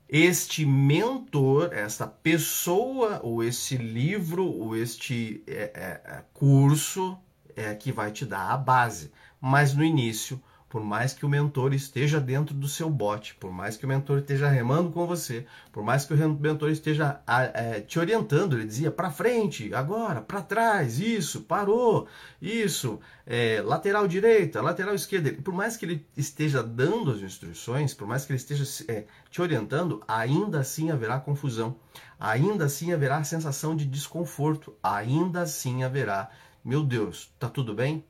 este 0.10 0.66
mentor, 0.66 1.72
esta 1.72 2.08
pessoa, 2.08 3.20
ou 3.24 3.44
este 3.44 3.78
livro, 3.78 4.44
ou 4.44 4.76
este 4.76 5.44
é, 5.46 5.72
é, 5.74 6.02
é, 6.04 6.26
curso 6.34 7.16
é 7.56 7.76
que 7.76 7.92
vai 7.92 8.12
te 8.12 8.26
dar 8.26 8.52
a 8.52 8.58
base. 8.58 9.12
Mas 9.40 9.74
no 9.76 9.84
início 9.84 10.42
por 10.70 10.84
mais 10.84 11.14
que 11.14 11.26
o 11.26 11.30
mentor 11.30 11.74
esteja 11.74 12.20
dentro 12.20 12.54
do 12.54 12.68
seu 12.68 12.90
bote, 12.90 13.34
por 13.36 13.52
mais 13.52 13.76
que 13.76 13.86
o 13.86 13.88
mentor 13.88 14.20
esteja 14.20 14.48
remando 14.48 14.92
com 14.92 15.08
você, 15.08 15.46
por 15.72 15.84
mais 15.84 16.06
que 16.06 16.14
o 16.14 16.40
mentor 16.40 16.70
esteja 16.70 17.20
é, 17.28 17.82
te 17.82 17.98
orientando, 17.98 18.56
ele 18.56 18.66
dizia 18.66 18.92
para 18.92 19.10
frente, 19.10 19.74
agora, 19.74 20.22
para 20.22 20.44
trás, 20.44 21.00
isso, 21.00 21.42
parou, 21.42 22.08
isso, 22.40 23.00
é, 23.26 23.62
lateral 23.66 24.08
direita, 24.08 24.62
lateral 24.62 24.94
esquerda, 24.94 25.34
por 25.42 25.54
mais 25.54 25.76
que 25.76 25.86
ele 25.86 26.06
esteja 26.16 26.62
dando 26.62 27.12
as 27.12 27.22
instruções, 27.22 27.96
por 27.96 28.08
mais 28.08 28.24
que 28.24 28.32
ele 28.32 28.38
esteja 28.38 28.64
é, 28.88 29.06
te 29.32 29.42
orientando, 29.42 30.04
ainda 30.08 30.60
assim 30.60 30.92
haverá 30.92 31.20
confusão, 31.20 31.76
ainda 32.20 32.66
assim 32.66 32.94
haverá 32.94 33.24
sensação 33.24 33.76
de 33.76 33.86
desconforto, 33.86 34.76
ainda 34.84 35.42
assim 35.42 35.84
haverá, 35.84 36.30
meu 36.64 36.84
Deus, 36.84 37.34
tá 37.40 37.50
tudo 37.50 37.74
bem? 37.74 38.04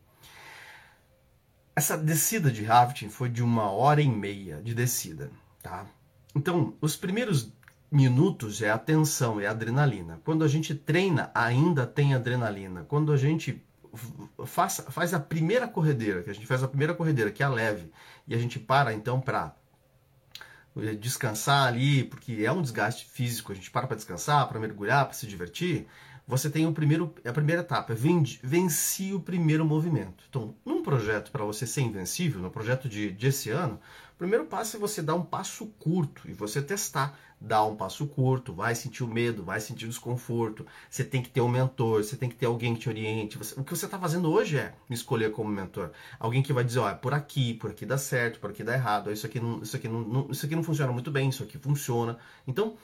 Essa 1.79 1.97
descida 1.97 2.51
de 2.51 2.61
rafting 2.61 3.07
foi 3.07 3.29
de 3.29 3.41
uma 3.41 3.71
hora 3.71 4.01
e 4.01 4.09
meia 4.09 4.61
de 4.61 4.73
descida, 4.73 5.31
tá? 5.63 5.85
Então, 6.35 6.73
os 6.81 6.97
primeiros 6.97 7.53
minutos 7.89 8.61
é 8.61 8.69
a 8.69 8.77
tensão, 8.77 9.39
é 9.39 9.47
a 9.47 9.51
adrenalina. 9.51 10.19
Quando 10.25 10.43
a 10.43 10.47
gente 10.49 10.75
treina, 10.75 11.31
ainda 11.33 11.87
tem 11.87 12.13
adrenalina. 12.13 12.83
Quando 12.83 13.13
a 13.13 13.15
gente 13.15 13.63
faz, 14.45 14.83
faz 14.89 15.13
a 15.13 15.21
primeira 15.21 15.69
corredeira, 15.69 16.21
que 16.21 16.29
a 16.29 16.33
gente 16.33 16.45
faz 16.45 16.61
a 16.63 16.67
primeira 16.67 16.93
corredeira, 16.93 17.31
que 17.31 17.41
é 17.41 17.45
a 17.45 17.49
leve, 17.49 17.89
e 18.27 18.35
a 18.35 18.37
gente 18.37 18.59
para 18.59 18.93
então 18.93 19.21
para 19.21 19.55
descansar 20.99 21.65
ali, 21.65 22.03
porque 22.03 22.43
é 22.43 22.51
um 22.51 22.61
desgaste 22.61 23.05
físico, 23.05 23.53
a 23.53 23.55
gente 23.55 23.71
para 23.71 23.87
para 23.87 23.95
descansar, 23.95 24.49
para 24.49 24.59
mergulhar, 24.59 25.05
para 25.05 25.13
se 25.13 25.25
divertir, 25.25 25.87
você 26.29 26.47
tem 26.47 26.67
o 26.67 26.71
primeiro, 26.71 27.11
a 27.25 27.33
primeira 27.33 27.63
etapa, 27.63 27.95
venci, 27.95 28.39
venci 28.43 29.13
o 29.15 29.19
primeiro 29.19 29.65
movimento. 29.65 30.23
Então, 30.29 30.53
num 30.63 30.83
projeto 30.83 31.31
para 31.31 31.43
você 31.43 31.65
ser 31.65 31.81
invencível, 31.81 32.39
no 32.39 32.51
projeto 32.51 32.87
de, 32.87 33.11
de 33.11 33.27
esse 33.27 33.49
ano, 33.49 33.79
o 34.13 34.17
primeiro 34.19 34.45
passo 34.45 34.77
é 34.77 34.79
você 34.79 35.01
dar 35.01 35.15
um 35.15 35.23
passo 35.23 35.65
curto 35.79 36.29
e 36.29 36.33
você 36.33 36.61
testar. 36.61 37.17
Dar 37.41 37.63
um 37.63 37.73
passo 37.73 38.05
curto, 38.05 38.53
vai 38.53 38.75
sentir 38.75 39.01
o 39.01 39.07
medo, 39.07 39.43
vai 39.43 39.61
sentir 39.61 39.85
o 39.85 39.87
desconforto. 39.87 40.67
Você 40.89 41.05
tem 41.05 41.21
que 41.23 41.29
ter 41.29 41.39
um 41.39 41.47
mentor, 41.47 42.03
você 42.03 42.17
tem 42.17 42.27
que 42.27 42.35
ter 42.35 42.45
alguém 42.45 42.75
que 42.75 42.81
te 42.81 42.89
oriente. 42.89 43.37
Você, 43.37 43.57
o 43.57 43.63
que 43.63 43.75
você 43.75 43.85
está 43.85 43.97
fazendo 43.97 44.29
hoje 44.29 44.57
é 44.57 44.73
me 44.89 44.93
escolher 44.93 45.31
como 45.31 45.49
mentor. 45.49 45.91
Alguém 46.19 46.43
que 46.43 46.51
vai 46.51 46.65
dizer, 46.65 46.79
ó, 46.79 46.93
por 46.93 47.13
aqui, 47.13 47.53
por 47.53 47.71
aqui 47.71 47.85
dá 47.85 47.97
certo, 47.97 48.41
por 48.41 48.49
aqui 48.49 48.61
dá 48.61 48.73
errado, 48.73 49.09
isso 49.09 49.25
aqui 49.25 49.39
não, 49.39 49.63
isso 49.63 49.75
aqui 49.75 49.87
não, 49.87 50.01
não 50.01 50.27
isso 50.29 50.45
aqui 50.45 50.55
não 50.55 50.63
funciona 50.63 50.91
muito 50.91 51.09
bem, 51.09 51.29
isso 51.29 51.41
aqui 51.41 51.57
funciona. 51.57 52.17
Então, 52.45 52.75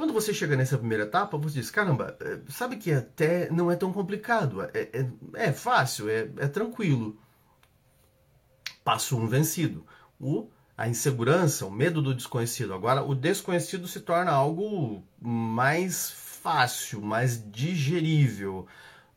quando 0.00 0.14
você 0.14 0.32
chega 0.32 0.56
nessa 0.56 0.78
primeira 0.78 1.04
etapa, 1.04 1.36
você 1.36 1.60
diz: 1.60 1.70
caramba, 1.70 2.16
é, 2.20 2.40
sabe 2.48 2.78
que 2.78 2.90
até 2.90 3.50
não 3.50 3.70
é 3.70 3.76
tão 3.76 3.92
complicado, 3.92 4.62
é, 4.62 4.70
é, 4.74 5.06
é 5.34 5.52
fácil, 5.52 6.08
é, 6.08 6.20
é, 6.38 6.48
tranquilo. 6.48 7.18
Passo 8.82 9.14
um 9.18 9.26
vencido. 9.26 9.84
O, 10.18 10.48
a 10.74 10.88
insegurança, 10.88 11.66
o 11.66 11.70
medo 11.70 12.00
do 12.00 12.14
desconhecido. 12.14 12.72
Agora, 12.72 13.02
o 13.02 13.14
desconhecido 13.14 13.86
se 13.86 14.00
torna 14.00 14.30
algo 14.30 15.04
mais 15.20 16.10
fácil, 16.10 17.02
mais 17.02 17.44
digerível. 17.52 18.66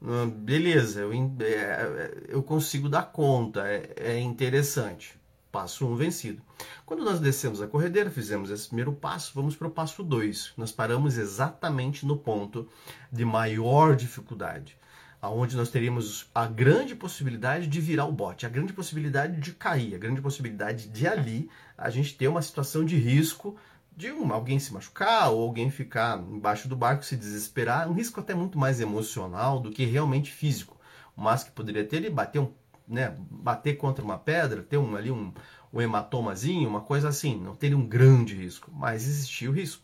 Hum, 0.02 0.30
beleza, 0.30 1.00
eu, 1.00 1.14
é, 1.14 2.14
eu 2.28 2.44
consigo 2.44 2.90
dar 2.90 3.04
conta, 3.04 3.66
é, 3.70 3.94
é 3.96 4.20
interessante 4.20 5.18
passo 5.54 5.86
1 5.86 5.92
um 5.92 5.96
vencido. 5.96 6.42
Quando 6.84 7.06
nós 7.06 7.20
descemos 7.20 7.62
a 7.62 7.68
corredeira, 7.68 8.10
fizemos 8.10 8.50
esse 8.50 8.66
primeiro 8.66 8.92
passo, 8.92 9.32
vamos 9.36 9.56
para 9.56 9.68
o 9.68 9.72
passo 9.72 10.02
2. 10.02 10.54
Nós 10.58 10.72
paramos 10.72 11.16
exatamente 11.16 12.08
no 12.08 12.18
ponto 12.18 12.68
de 13.12 13.24
maior 13.24 13.96
dificuldade, 13.96 14.76
aonde 15.22 15.56
nós 15.56 15.70
teríamos 15.70 16.28
a 16.34 16.48
grande 16.48 16.96
possibilidade 16.96 17.68
de 17.68 17.80
virar 17.80 18.06
o 18.06 18.12
bote, 18.12 18.48
a 18.48 18.50
grande 18.50 18.74
possibilidade 18.74 19.40
de 19.40 19.52
cair, 19.52 19.94
a 19.94 20.00
grande 20.00 20.22
possibilidade 20.22 20.90
de 20.90 21.08
ali 21.08 21.48
a 21.78 21.92
gente 21.92 22.18
ter 22.18 22.28
uma 22.28 22.42
situação 22.42 22.84
de 22.84 22.98
risco 22.98 23.56
de 23.96 24.12
um, 24.12 24.34
alguém 24.34 24.58
se 24.58 24.74
machucar 24.74 25.30
ou 25.30 25.44
alguém 25.44 25.70
ficar 25.70 26.18
embaixo 26.18 26.68
do 26.68 26.76
barco, 26.76 27.06
se 27.06 27.16
desesperar, 27.16 27.88
um 27.88 27.94
risco 27.94 28.20
até 28.20 28.34
muito 28.34 28.58
mais 28.58 28.82
emocional 28.82 29.60
do 29.60 29.70
que 29.70 29.86
realmente 29.86 30.32
físico. 30.32 30.76
Máximo 31.16 31.52
que 31.52 31.56
poderia 31.56 31.86
ter 31.86 31.98
ele 31.98 32.10
bater 32.10 32.40
um 32.40 32.52
né, 32.88 33.16
bater 33.30 33.78
contra 33.78 34.04
uma 34.04 34.18
pedra, 34.18 34.62
ter 34.62 34.78
um, 34.78 34.96
ali 34.96 35.12
um, 35.12 35.34
um 35.72 35.82
hematomazinho, 35.82 36.70
uma 36.70 36.82
coisa 36.82 37.10
assim, 37.10 37.40
não 37.40 37.56
teria 37.56 37.78
um 37.78 37.86
grande 37.86 38.36
risco, 38.36 38.72
mas 38.74 39.08
existia 39.08 39.50
o 39.50 39.54
risco. 39.54 39.84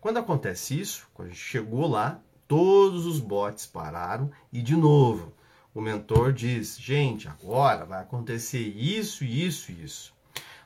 Quando 0.00 0.18
acontece 0.18 0.78
isso, 0.78 1.08
quando 1.14 1.28
a 1.28 1.30
gente 1.30 1.40
chegou 1.40 1.86
lá, 1.88 2.20
todos 2.48 3.06
os 3.06 3.20
botes 3.20 3.66
pararam 3.66 4.30
e 4.52 4.60
de 4.60 4.76
novo 4.76 5.32
o 5.74 5.80
mentor 5.80 6.32
diz: 6.32 6.76
gente, 6.78 7.28
agora 7.28 7.84
vai 7.84 8.02
acontecer 8.02 8.58
isso, 8.58 9.24
isso, 9.24 9.70
isso. 9.70 10.12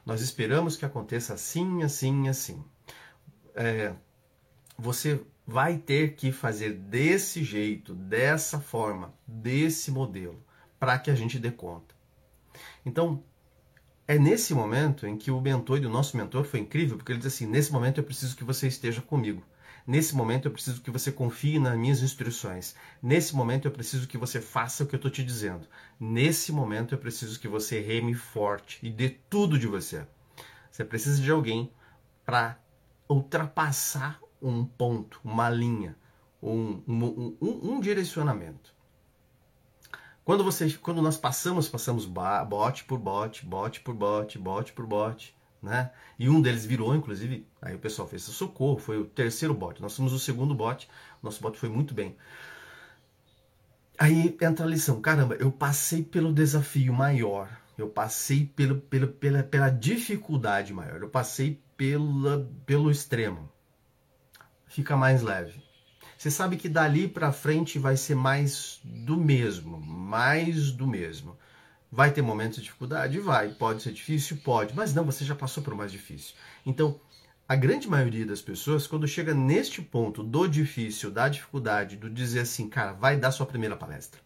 Nós 0.04 0.20
esperamos 0.20 0.76
que 0.76 0.84
aconteça 0.84 1.34
assim, 1.34 1.82
assim, 1.82 2.28
assim. 2.28 2.64
É, 3.54 3.94
você 4.78 5.20
vai 5.46 5.76
ter 5.76 6.14
que 6.14 6.32
fazer 6.32 6.72
desse 6.72 7.44
jeito, 7.44 7.94
dessa 7.94 8.58
forma, 8.60 9.14
desse 9.26 9.90
modelo 9.90 10.42
para 10.78 10.98
que 10.98 11.10
a 11.10 11.14
gente 11.14 11.38
dê 11.38 11.50
conta. 11.50 11.94
Então, 12.84 13.22
é 14.06 14.18
nesse 14.18 14.54
momento 14.54 15.06
em 15.06 15.16
que 15.16 15.30
o 15.30 15.40
mentor 15.40 15.78
e 15.82 15.86
o 15.86 15.90
nosso 15.90 16.16
mentor 16.16 16.44
foi 16.44 16.60
incrível, 16.60 16.96
porque 16.96 17.12
ele 17.12 17.18
diz 17.18 17.32
assim: 17.32 17.46
nesse 17.46 17.72
momento 17.72 17.98
eu 17.98 18.04
preciso 18.04 18.36
que 18.36 18.44
você 18.44 18.68
esteja 18.68 19.00
comigo. 19.00 19.42
Nesse 19.86 20.14
momento 20.16 20.48
eu 20.48 20.52
preciso 20.52 20.80
que 20.80 20.90
você 20.90 21.12
confie 21.12 21.58
nas 21.58 21.76
minhas 21.76 22.02
instruções. 22.02 22.74
Nesse 23.02 23.36
momento 23.36 23.66
eu 23.66 23.72
preciso 23.72 24.08
que 24.08 24.16
você 24.16 24.40
faça 24.40 24.82
o 24.82 24.86
que 24.86 24.94
eu 24.94 24.98
estou 24.98 25.10
te 25.10 25.22
dizendo. 25.22 25.66
Nesse 26.00 26.52
momento 26.52 26.94
eu 26.94 26.98
preciso 26.98 27.38
que 27.38 27.46
você 27.46 27.80
reme 27.80 28.14
forte 28.14 28.78
e 28.82 28.90
dê 28.90 29.10
tudo 29.10 29.58
de 29.58 29.66
você. 29.66 30.06
Você 30.70 30.84
precisa 30.84 31.20
de 31.20 31.30
alguém 31.30 31.70
para 32.24 32.58
ultrapassar 33.08 34.20
um 34.40 34.64
ponto, 34.64 35.20
uma 35.22 35.50
linha, 35.50 35.96
um, 36.42 36.82
um, 36.88 37.36
um, 37.40 37.72
um 37.72 37.80
direcionamento. 37.80 38.73
Quando, 40.24 40.42
você, 40.42 40.70
quando 40.72 41.02
nós 41.02 41.18
passamos, 41.18 41.68
passamos 41.68 42.06
bote 42.06 42.84
por 42.84 42.98
bote, 42.98 43.44
bote 43.44 43.80
por 43.80 43.94
bote, 43.94 44.38
bote 44.38 44.72
por 44.72 44.86
bote, 44.86 45.36
né? 45.62 45.90
E 46.18 46.28
um 46.30 46.40
deles 46.40 46.64
virou, 46.64 46.94
inclusive, 46.94 47.46
aí 47.60 47.74
o 47.74 47.78
pessoal 47.78 48.08
fez 48.08 48.22
socorro, 48.22 48.78
foi 48.78 48.98
o 48.98 49.04
terceiro 49.04 49.52
bote. 49.52 49.82
Nós 49.82 49.92
somos 49.92 50.14
o 50.14 50.18
segundo 50.18 50.54
bote, 50.54 50.88
nosso 51.22 51.42
bote 51.42 51.58
foi 51.58 51.68
muito 51.68 51.92
bem. 51.92 52.16
Aí 53.98 54.36
entra 54.40 54.64
a 54.64 54.68
lição, 54.68 55.00
caramba, 55.00 55.34
eu 55.34 55.52
passei 55.52 56.02
pelo 56.02 56.32
desafio 56.32 56.92
maior, 56.92 57.48
eu 57.76 57.88
passei 57.88 58.46
pelo, 58.46 58.80
pelo, 58.80 59.08
pela, 59.08 59.42
pela 59.42 59.68
dificuldade 59.68 60.72
maior, 60.72 61.02
eu 61.02 61.08
passei 61.08 61.62
pela, 61.76 62.50
pelo 62.64 62.90
extremo. 62.90 63.48
Fica 64.66 64.96
mais 64.96 65.22
leve. 65.22 65.62
Você 66.16 66.30
sabe 66.30 66.56
que 66.56 66.68
dali 66.68 67.06
para 67.06 67.32
frente 67.32 67.78
vai 67.78 67.96
ser 67.96 68.14
mais 68.14 68.80
do 68.82 69.16
mesmo, 69.16 69.78
mais 70.04 70.70
do 70.70 70.86
mesmo. 70.86 71.36
Vai 71.90 72.10
ter 72.10 72.22
momentos 72.22 72.58
de 72.58 72.64
dificuldade? 72.64 73.18
Vai. 73.20 73.48
Pode 73.50 73.82
ser 73.82 73.92
difícil? 73.92 74.36
Pode. 74.44 74.74
Mas 74.74 74.92
não, 74.94 75.04
você 75.04 75.24
já 75.24 75.34
passou 75.34 75.62
por 75.62 75.74
mais 75.74 75.90
difícil. 75.90 76.34
Então, 76.66 77.00
a 77.48 77.54
grande 77.54 77.88
maioria 77.88 78.26
das 78.26 78.42
pessoas, 78.42 78.86
quando 78.86 79.06
chega 79.06 79.34
neste 79.34 79.80
ponto 79.80 80.22
do 80.22 80.46
difícil, 80.46 81.10
da 81.10 81.28
dificuldade, 81.28 81.96
do 81.96 82.10
dizer 82.10 82.40
assim, 82.40 82.68
cara, 82.68 82.92
vai 82.92 83.16
dar 83.16 83.30
sua 83.32 83.46
primeira 83.46 83.76
palestra. 83.76 84.20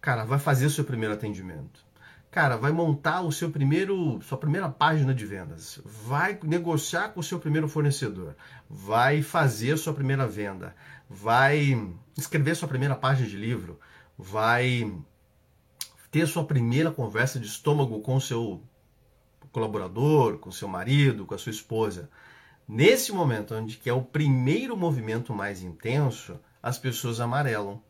Cara, 0.00 0.24
vai 0.24 0.38
fazer 0.38 0.68
seu 0.70 0.84
primeiro 0.84 1.14
atendimento. 1.14 1.84
Cara, 2.32 2.56
vai 2.56 2.72
montar 2.72 3.20
o 3.20 3.30
seu 3.30 3.50
primeiro, 3.50 4.18
sua 4.22 4.38
primeira 4.38 4.66
página 4.68 5.14
de 5.14 5.26
vendas. 5.26 5.78
Vai 5.84 6.38
negociar 6.42 7.10
com 7.10 7.20
o 7.20 7.22
seu 7.22 7.38
primeiro 7.38 7.68
fornecedor. 7.68 8.34
Vai 8.68 9.22
fazer 9.22 9.76
sua 9.76 9.92
primeira 9.92 10.26
venda. 10.26 10.74
Vai 11.08 11.78
escrever 12.16 12.56
sua 12.56 12.66
primeira 12.66 12.96
página 12.96 13.28
de 13.28 13.36
livro. 13.36 13.78
Vai 14.24 14.94
ter 16.12 16.28
sua 16.28 16.44
primeira 16.44 16.92
conversa 16.92 17.40
de 17.40 17.46
estômago 17.48 18.00
com 18.02 18.20
seu 18.20 18.62
colaborador, 19.50 20.38
com 20.38 20.52
seu 20.52 20.68
marido, 20.68 21.26
com 21.26 21.34
a 21.34 21.38
sua 21.38 21.50
esposa. 21.50 22.08
Nesse 22.68 23.10
momento, 23.10 23.52
onde 23.52 23.76
que 23.76 23.90
é 23.90 23.92
o 23.92 24.00
primeiro 24.00 24.76
movimento 24.76 25.34
mais 25.34 25.60
intenso, 25.60 26.38
as 26.62 26.78
pessoas 26.78 27.18
amarelam. 27.18 27.82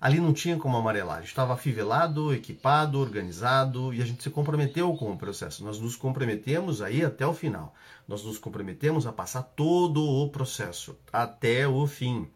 Ali 0.00 0.18
não 0.18 0.32
tinha 0.32 0.58
como 0.58 0.76
amarelar, 0.76 1.22
estava 1.22 1.54
afivelado, 1.54 2.34
equipado, 2.34 2.98
organizado 2.98 3.94
e 3.94 4.02
a 4.02 4.04
gente 4.04 4.24
se 4.24 4.28
comprometeu 4.28 4.92
com 4.94 5.12
o 5.12 5.16
processo. 5.16 5.64
Nós 5.64 5.78
nos 5.78 5.94
comprometemos 5.94 6.82
aí 6.82 7.04
até 7.04 7.24
o 7.24 7.32
final. 7.32 7.72
Nós 8.08 8.24
nos 8.24 8.38
comprometemos 8.38 9.06
a 9.06 9.12
passar 9.12 9.42
todo 9.42 10.04
o 10.04 10.28
processo 10.30 10.98
até 11.12 11.66
o 11.68 11.86
fim. 11.86 12.28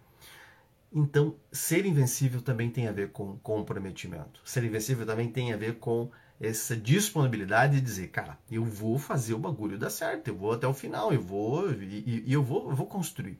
Então, 0.92 1.36
ser 1.52 1.86
invencível 1.86 2.42
também 2.42 2.68
tem 2.68 2.88
a 2.88 2.92
ver 2.92 3.10
com 3.10 3.38
comprometimento. 3.38 4.40
Ser 4.44 4.64
invencível 4.64 5.06
também 5.06 5.30
tem 5.30 5.52
a 5.52 5.56
ver 5.56 5.78
com 5.78 6.10
essa 6.40 6.76
disponibilidade 6.76 7.76
de 7.76 7.80
dizer, 7.80 8.08
cara, 8.08 8.38
eu 8.50 8.64
vou 8.64 8.98
fazer 8.98 9.34
o 9.34 9.38
bagulho 9.38 9.78
dar 9.78 9.90
certo, 9.90 10.28
eu 10.28 10.36
vou 10.36 10.52
até 10.52 10.66
o 10.66 10.74
final, 10.74 11.12
eu 11.12 11.20
vou 11.20 11.70
e, 11.70 12.24
e 12.26 12.32
eu 12.32 12.42
vou, 12.42 12.70
eu 12.70 12.74
vou 12.74 12.86
construir. 12.86 13.38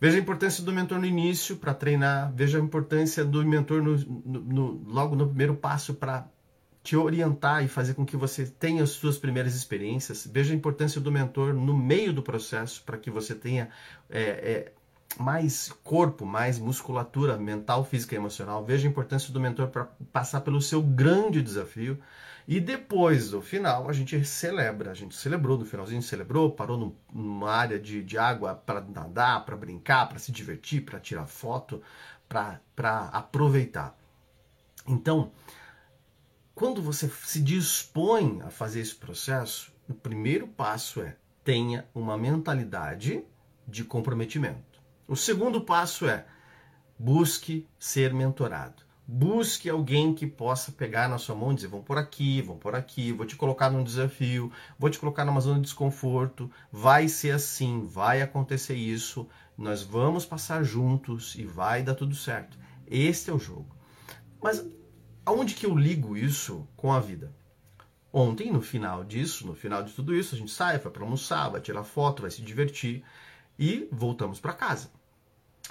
Veja 0.00 0.16
a 0.16 0.20
importância 0.20 0.62
do 0.62 0.72
mentor 0.72 0.98
no 0.98 1.06
início 1.06 1.56
para 1.56 1.74
treinar, 1.74 2.32
veja 2.34 2.58
a 2.58 2.60
importância 2.60 3.24
do 3.24 3.44
mentor 3.44 3.82
no, 3.82 3.96
no, 3.96 4.40
no, 4.40 4.84
logo 4.86 5.16
no 5.16 5.26
primeiro 5.26 5.56
passo 5.56 5.94
para 5.94 6.28
te 6.82 6.96
orientar 6.96 7.64
e 7.64 7.68
fazer 7.68 7.94
com 7.94 8.06
que 8.06 8.16
você 8.16 8.46
tenha 8.46 8.82
as 8.82 8.90
suas 8.90 9.18
primeiras 9.18 9.54
experiências. 9.54 10.28
Veja 10.30 10.52
a 10.52 10.56
importância 10.56 11.00
do 11.00 11.10
mentor 11.10 11.52
no 11.52 11.76
meio 11.76 12.12
do 12.12 12.22
processo 12.22 12.82
para 12.84 12.96
que 12.96 13.10
você 13.10 13.34
tenha 13.34 13.68
é, 14.08 14.22
é, 14.22 14.72
mais 15.16 15.72
corpo, 15.82 16.26
mais 16.26 16.58
musculatura 16.58 17.36
mental, 17.38 17.84
física 17.84 18.14
e 18.14 18.18
emocional. 18.18 18.64
Veja 18.64 18.86
a 18.86 18.90
importância 18.90 19.32
do 19.32 19.40
mentor 19.40 19.68
para 19.68 19.84
passar 20.12 20.42
pelo 20.42 20.60
seu 20.60 20.82
grande 20.82 21.42
desafio. 21.42 21.98
E 22.46 22.60
depois, 22.60 23.30
do 23.30 23.42
final, 23.42 23.88
a 23.88 23.92
gente 23.92 24.24
celebra. 24.24 24.90
A 24.90 24.94
gente 24.94 25.14
celebrou, 25.14 25.58
no 25.58 25.66
finalzinho 25.66 26.02
celebrou, 26.02 26.50
parou 26.50 26.96
numa 27.12 27.50
área 27.50 27.78
de, 27.78 28.02
de 28.02 28.16
água 28.16 28.54
para 28.54 28.80
nadar, 28.80 29.44
para 29.44 29.56
brincar, 29.56 30.08
para 30.08 30.18
se 30.18 30.32
divertir, 30.32 30.84
para 30.84 31.00
tirar 31.00 31.26
foto, 31.26 31.82
para 32.28 32.60
aproveitar. 33.12 33.96
Então, 34.86 35.30
quando 36.54 36.82
você 36.82 37.08
se 37.08 37.40
dispõe 37.42 38.40
a 38.42 38.50
fazer 38.50 38.80
esse 38.80 38.94
processo, 38.94 39.72
o 39.88 39.94
primeiro 39.94 40.48
passo 40.48 41.00
é 41.00 41.16
tenha 41.44 41.86
uma 41.94 42.16
mentalidade 42.16 43.24
de 43.66 43.84
comprometimento. 43.84 44.67
O 45.08 45.16
segundo 45.16 45.62
passo 45.62 46.06
é 46.06 46.26
busque 46.98 47.66
ser 47.78 48.12
mentorado. 48.12 48.82
Busque 49.06 49.70
alguém 49.70 50.12
que 50.12 50.26
possa 50.26 50.70
pegar 50.70 51.08
na 51.08 51.16
sua 51.16 51.34
mão 51.34 51.50
e 51.50 51.54
dizer: 51.54 51.68
vão 51.68 51.82
por 51.82 51.96
aqui, 51.96 52.42
vão 52.42 52.58
por 52.58 52.74
aqui, 52.74 53.10
vou 53.10 53.24
te 53.24 53.34
colocar 53.34 53.70
num 53.70 53.82
desafio, 53.82 54.52
vou 54.78 54.90
te 54.90 54.98
colocar 54.98 55.24
numa 55.24 55.40
zona 55.40 55.56
de 55.56 55.62
desconforto, 55.62 56.50
vai 56.70 57.08
ser 57.08 57.30
assim, 57.30 57.86
vai 57.86 58.20
acontecer 58.20 58.74
isso, 58.74 59.26
nós 59.56 59.82
vamos 59.82 60.26
passar 60.26 60.62
juntos 60.62 61.34
e 61.36 61.44
vai 61.46 61.82
dar 61.82 61.94
tudo 61.94 62.14
certo. 62.14 62.58
Este 62.86 63.30
é 63.30 63.32
o 63.32 63.38
jogo. 63.38 63.74
Mas 64.42 64.62
aonde 65.24 65.54
que 65.54 65.64
eu 65.64 65.74
ligo 65.74 66.18
isso 66.18 66.68
com 66.76 66.92
a 66.92 67.00
vida? 67.00 67.34
Ontem, 68.12 68.52
no 68.52 68.60
final 68.60 69.02
disso, 69.04 69.46
no 69.46 69.54
final 69.54 69.82
de 69.82 69.94
tudo 69.94 70.14
isso, 70.14 70.34
a 70.34 70.38
gente 70.38 70.50
sai, 70.50 70.76
vai 70.76 70.92
para 70.92 71.02
almoçar, 71.02 71.48
vai 71.48 71.62
tirar 71.62 71.82
foto, 71.82 72.20
vai 72.20 72.30
se 72.30 72.42
divertir 72.42 73.02
e 73.58 73.88
voltamos 73.90 74.38
para 74.38 74.52
casa. 74.52 74.97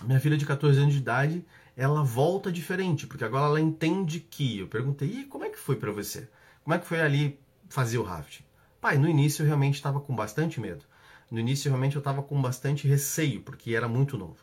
Minha 0.04 0.20
filha 0.20 0.38
de 0.38 0.46
14 0.46 0.80
anos 0.80 0.94
de 0.94 1.00
idade, 1.00 1.46
ela 1.76 2.04
volta 2.04 2.52
diferente, 2.52 3.08
porque 3.08 3.24
agora 3.24 3.46
ela 3.46 3.62
entende 3.62 4.20
que. 4.20 4.60
Eu 4.60 4.68
perguntei, 4.68 5.10
e 5.10 5.26
como 5.26 5.44
é 5.44 5.50
que 5.50 5.58
foi 5.58 5.76
para 5.76 5.92
você? 5.92 6.30
Como 6.64 6.74
é 6.74 6.80
que 6.80 6.86
foi 6.86 7.02
ali 7.02 7.40
fazer 7.70 7.98
o 7.98 8.04
raft? 8.04 8.42
Pai, 8.80 8.98
no 8.98 9.10
início 9.10 9.42
eu 9.42 9.48
realmente 9.48 9.76
estava 9.76 10.00
com 10.00 10.16
bastante 10.16 10.60
medo. 10.60 10.86
No 11.30 11.40
início 11.40 11.70
realmente 11.70 11.96
eu 11.96 12.00
estava 12.00 12.22
com 12.22 12.42
bastante 12.42 12.88
receio, 12.88 13.42
porque 13.42 13.76
era 13.76 13.88
muito 13.88 14.18
novo. 14.18 14.38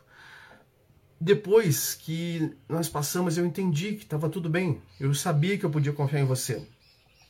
Depois 1.19 1.95
que 1.95 2.55
nós 2.67 2.89
passamos, 2.89 3.37
eu 3.37 3.45
entendi 3.45 3.93
que 3.93 4.03
estava 4.03 4.29
tudo 4.29 4.49
bem. 4.49 4.81
Eu 4.99 5.13
sabia 5.13 5.57
que 5.57 5.65
eu 5.65 5.69
podia 5.69 5.93
confiar 5.93 6.19
em 6.19 6.25
você. 6.25 6.67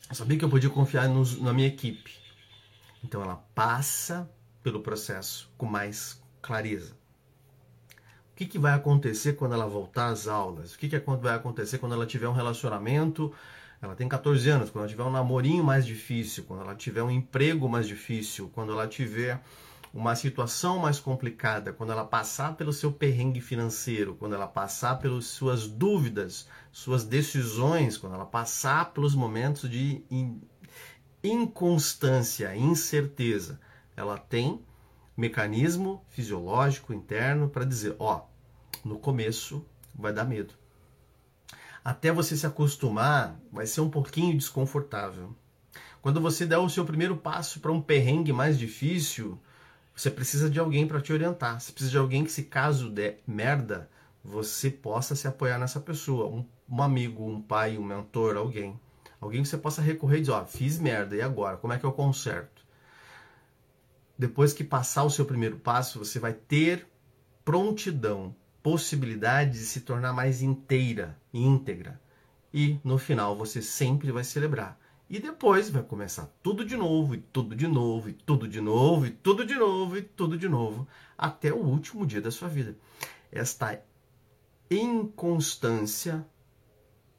Eu 0.10 0.16
sabia 0.16 0.38
que 0.38 0.44
eu 0.44 0.50
podia 0.50 0.70
confiar 0.70 1.08
nos, 1.08 1.40
na 1.40 1.54
minha 1.54 1.68
equipe. 1.68 2.12
Então 3.04 3.22
ela 3.22 3.36
passa 3.54 4.30
pelo 4.64 4.82
processo 4.82 5.52
com 5.58 5.66
mais 5.66 6.22
clareza. 6.42 6.96
O 8.36 8.38
que, 8.38 8.46
que 8.46 8.60
vai 8.60 8.74
acontecer 8.74 9.38
quando 9.38 9.54
ela 9.54 9.66
voltar 9.66 10.08
às 10.08 10.28
aulas? 10.28 10.74
O 10.74 10.78
que, 10.78 10.90
que 10.90 11.00
vai 11.00 11.36
acontecer 11.36 11.78
quando 11.78 11.96
ela 11.96 12.06
tiver 12.06 12.28
um 12.28 12.34
relacionamento? 12.34 13.32
Ela 13.82 13.96
tem 13.96 14.10
14 14.10 14.50
anos, 14.50 14.70
quando 14.70 14.84
ela 14.84 14.92
tiver 14.92 15.04
um 15.04 15.10
namorinho 15.10 15.64
mais 15.64 15.86
difícil, 15.86 16.44
quando 16.44 16.60
ela 16.60 16.76
tiver 16.76 17.02
um 17.02 17.10
emprego 17.10 17.70
mais 17.70 17.88
difícil, 17.88 18.52
quando 18.54 18.74
ela 18.74 18.90
tiver 18.90 19.42
uma 19.94 20.18
situação 20.18 20.78
mais 20.80 21.00
complicada, 21.00 21.72
quando 21.72 21.94
ela 21.94 22.04
passar 22.04 22.58
pelo 22.58 22.74
seu 22.74 22.92
perrengue 22.92 23.40
financeiro, 23.40 24.16
quando 24.16 24.36
ela 24.36 24.48
passar 24.48 25.00
pelas 25.00 25.28
suas 25.28 25.66
dúvidas, 25.66 26.46
suas 26.74 27.06
decisões, 27.06 27.98
quando 27.98 28.16
ela 28.16 28.26
passar 28.26 28.92
pelos 28.92 29.16
momentos 29.16 29.70
de 29.70 30.04
inconstância, 31.24 32.54
incerteza, 32.54 33.62
ela 33.96 34.18
tem 34.18 34.60
mecanismo 35.16 36.04
fisiológico 36.10 36.94
interno 36.94 37.50
para 37.50 37.64
dizer, 37.64 37.96
ó, 38.00 38.26
no 38.84 39.00
começo 39.00 39.66
vai 39.94 40.12
dar 40.12 40.26
medo. 40.26 40.54
Até 41.84 42.12
você 42.12 42.36
se 42.36 42.46
acostumar, 42.46 43.40
vai 43.52 43.68
ser 43.68 43.82
um 43.82 43.90
pouquinho 43.90 44.36
desconfortável. 44.36 45.36
Quando 46.02 46.20
você 46.20 46.46
der 46.46 46.58
o 46.58 46.70
seu 46.70 46.86
primeiro 46.86 47.16
passo 47.16 47.60
para 47.60 47.72
um 47.72 47.82
perrengue 47.82 48.34
mais 48.34 48.58
difícil, 48.58 49.40
você 49.96 50.12
precisa 50.12 50.50
de 50.50 50.60
alguém 50.60 50.88
para 50.88 51.00
te 51.00 51.14
orientar. 51.14 51.60
Você 51.60 51.72
precisa 51.72 51.92
de 51.92 51.98
alguém 51.98 52.24
que, 52.24 52.32
se 52.32 52.44
caso 52.44 52.90
der 52.90 53.22
merda, 53.26 53.90
você 54.24 54.70
possa 54.70 55.16
se 55.16 55.28
apoiar 55.28 55.58
nessa 55.58 55.80
pessoa. 55.80 56.28
Um, 56.28 56.46
um 56.70 56.84
amigo, 56.84 57.26
um 57.26 57.42
pai, 57.42 57.78
um 57.78 57.84
mentor, 57.84 58.36
alguém. 58.36 58.80
Alguém 59.22 59.42
que 59.42 59.48
você 59.48 59.58
possa 59.58 59.82
recorrer 59.82 60.18
e 60.18 60.22
dizer, 60.22 60.34
ó, 60.34 60.46
fiz 60.46 60.78
merda, 60.80 61.16
e 61.16 61.22
agora? 61.22 61.58
Como 61.58 61.72
é 61.72 61.80
que 61.80 61.86
eu 61.86 61.92
conserto? 61.92 62.55
Depois 64.18 64.54
que 64.54 64.64
passar 64.64 65.04
o 65.04 65.10
seu 65.10 65.26
primeiro 65.26 65.58
passo, 65.58 66.00
você 66.00 66.20
vai 66.20 66.34
ter 66.34 66.88
prontidão, 67.44 68.36
possibilidade 68.64 69.52
de 69.52 69.66
se 69.66 69.82
tornar 69.82 70.14
mais 70.14 70.42
inteira, 70.42 71.20
íntegra. 71.34 72.02
E 72.54 72.80
no 72.84 72.98
final 72.98 73.36
você 73.36 73.62
sempre 73.62 74.12
vai 74.12 74.24
celebrar. 74.24 74.80
E 75.08 75.20
depois 75.20 75.70
vai 75.70 75.84
começar 75.84 76.26
tudo 76.42 76.66
de 76.66 76.76
novo, 76.76 77.14
e 77.14 77.18
tudo 77.20 77.56
de 77.56 77.68
novo, 77.68 78.10
e 78.10 78.14
tudo 78.14 78.48
de 78.48 78.60
novo, 78.60 79.06
e 79.06 79.12
tudo 79.12 79.46
de 79.46 79.54
novo, 79.54 79.98
e 79.98 80.02
tudo 80.02 80.38
de 80.38 80.50
novo, 80.50 80.88
até 81.16 81.54
o 81.54 81.58
último 81.58 82.08
dia 82.08 82.22
da 82.22 82.32
sua 82.32 82.48
vida. 82.48 82.76
Esta 83.32 83.80
inconstância 84.72 86.26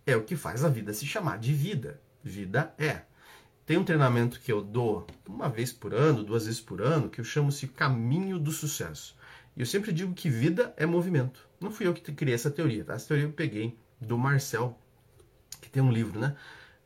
é 0.04 0.16
o 0.16 0.24
que 0.24 0.34
faz 0.34 0.64
a 0.64 0.68
vida 0.68 0.92
se 0.92 1.06
chamar 1.06 1.38
de 1.38 1.52
vida. 1.52 2.00
Vida 2.24 2.74
é. 2.78 3.02
Tem 3.66 3.76
um 3.76 3.84
treinamento 3.84 4.40
que 4.40 4.50
eu 4.50 4.62
dou 4.62 5.06
uma 5.28 5.48
vez 5.48 5.72
por 5.72 5.92
ano, 5.92 6.22
duas 6.22 6.46
vezes 6.46 6.60
por 6.60 6.80
ano, 6.80 7.10
que 7.10 7.20
eu 7.20 7.24
chamo-se 7.24 7.66
Caminho 7.66 8.38
do 8.38 8.52
Sucesso. 8.52 9.16
E 9.56 9.60
eu 9.60 9.66
sempre 9.66 9.92
digo 9.92 10.14
que 10.14 10.30
vida 10.30 10.72
é 10.76 10.86
movimento. 10.86 11.46
Não 11.60 11.72
fui 11.72 11.86
eu 11.86 11.92
que 11.92 12.12
criei 12.12 12.34
essa 12.34 12.50
teoria, 12.50 12.84
tá? 12.84 12.94
Essa 12.94 13.08
teoria 13.08 13.26
eu 13.26 13.32
peguei 13.32 13.76
do 14.00 14.16
Marcel, 14.16 14.78
que 15.60 15.68
tem 15.68 15.82
um 15.82 15.90
livro, 15.90 16.20
né? 16.20 16.36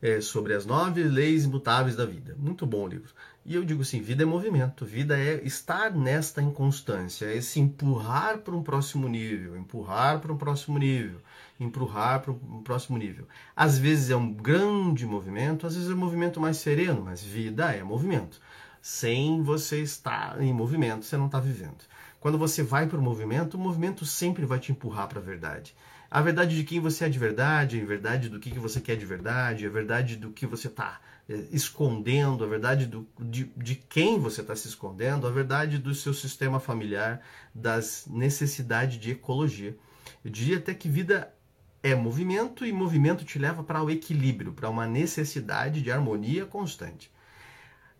é, 0.01 0.19
sobre 0.19 0.53
as 0.53 0.65
nove 0.65 1.03
leis 1.03 1.45
imutáveis 1.45 1.95
da 1.95 2.05
vida. 2.05 2.35
Muito 2.37 2.65
bom 2.65 2.85
o 2.85 2.87
livro. 2.87 3.13
E 3.43 3.55
eu 3.55 3.65
digo 3.65 3.81
assim: 3.81 4.01
vida 4.01 4.21
é 4.21 4.25
movimento, 4.25 4.85
vida 4.85 5.17
é 5.17 5.43
estar 5.43 5.91
nesta 5.91 6.41
inconstância, 6.41 7.25
é 7.25 7.41
se 7.41 7.59
empurrar 7.59 8.37
para 8.39 8.55
um 8.55 8.61
próximo 8.61 9.07
nível, 9.07 9.57
empurrar 9.57 10.19
para 10.19 10.31
um 10.31 10.37
próximo 10.37 10.77
nível, 10.77 11.19
empurrar 11.59 12.21
para 12.21 12.31
um 12.31 12.61
próximo 12.63 12.97
nível. 12.99 13.27
Às 13.55 13.79
vezes 13.79 14.11
é 14.11 14.15
um 14.15 14.31
grande 14.31 15.07
movimento, 15.07 15.65
às 15.65 15.75
vezes 15.75 15.89
é 15.89 15.93
um 15.93 15.97
movimento 15.97 16.39
mais 16.39 16.57
sereno, 16.57 17.01
mas 17.03 17.23
vida 17.23 17.71
é 17.73 17.83
movimento. 17.83 18.39
Sem 18.79 19.41
você 19.41 19.81
estar 19.81 20.41
em 20.41 20.53
movimento, 20.53 21.05
você 21.05 21.17
não 21.17 21.25
está 21.27 21.39
vivendo. 21.39 21.83
Quando 22.19 22.37
você 22.37 22.61
vai 22.61 22.87
para 22.87 22.99
o 22.99 23.01
movimento, 23.01 23.55
o 23.55 23.59
movimento 23.59 24.05
sempre 24.05 24.45
vai 24.45 24.59
te 24.59 24.71
empurrar 24.71 25.07
para 25.07 25.19
a 25.19 25.23
verdade. 25.23 25.75
A 26.09 26.21
verdade 26.21 26.55
de 26.55 26.63
quem 26.63 26.79
você 26.79 27.05
é 27.05 27.09
de 27.09 27.17
verdade, 27.17 27.81
a 27.81 27.85
verdade 27.85 28.29
do 28.29 28.39
que, 28.39 28.51
que 28.51 28.59
você 28.59 28.79
quer 28.79 28.97
de 28.97 29.05
verdade, 29.05 29.65
a 29.65 29.69
verdade 29.69 30.15
do 30.15 30.31
que 30.31 30.45
você 30.45 30.67
está 30.67 30.99
escondendo, 31.51 32.43
a 32.43 32.47
verdade 32.47 32.85
do, 32.85 33.07
de, 33.19 33.45
de 33.57 33.75
quem 33.75 34.19
você 34.19 34.41
está 34.41 34.55
se 34.55 34.67
escondendo, 34.67 35.27
a 35.27 35.31
verdade 35.31 35.77
do 35.77 35.93
seu 35.93 36.13
sistema 36.13 36.59
familiar, 36.59 37.21
das 37.53 38.05
necessidades 38.07 38.99
de 38.99 39.11
ecologia. 39.11 39.75
Eu 40.23 40.31
diria 40.31 40.57
até 40.57 40.73
que 40.73 40.89
vida 40.89 41.33
é 41.83 41.95
movimento 41.95 42.65
e 42.65 42.71
movimento 42.71 43.25
te 43.25 43.39
leva 43.39 43.63
para 43.63 43.83
o 43.83 43.89
equilíbrio, 43.89 44.53
para 44.53 44.69
uma 44.69 44.85
necessidade 44.85 45.81
de 45.81 45.91
harmonia 45.91 46.45
constante. 46.45 47.11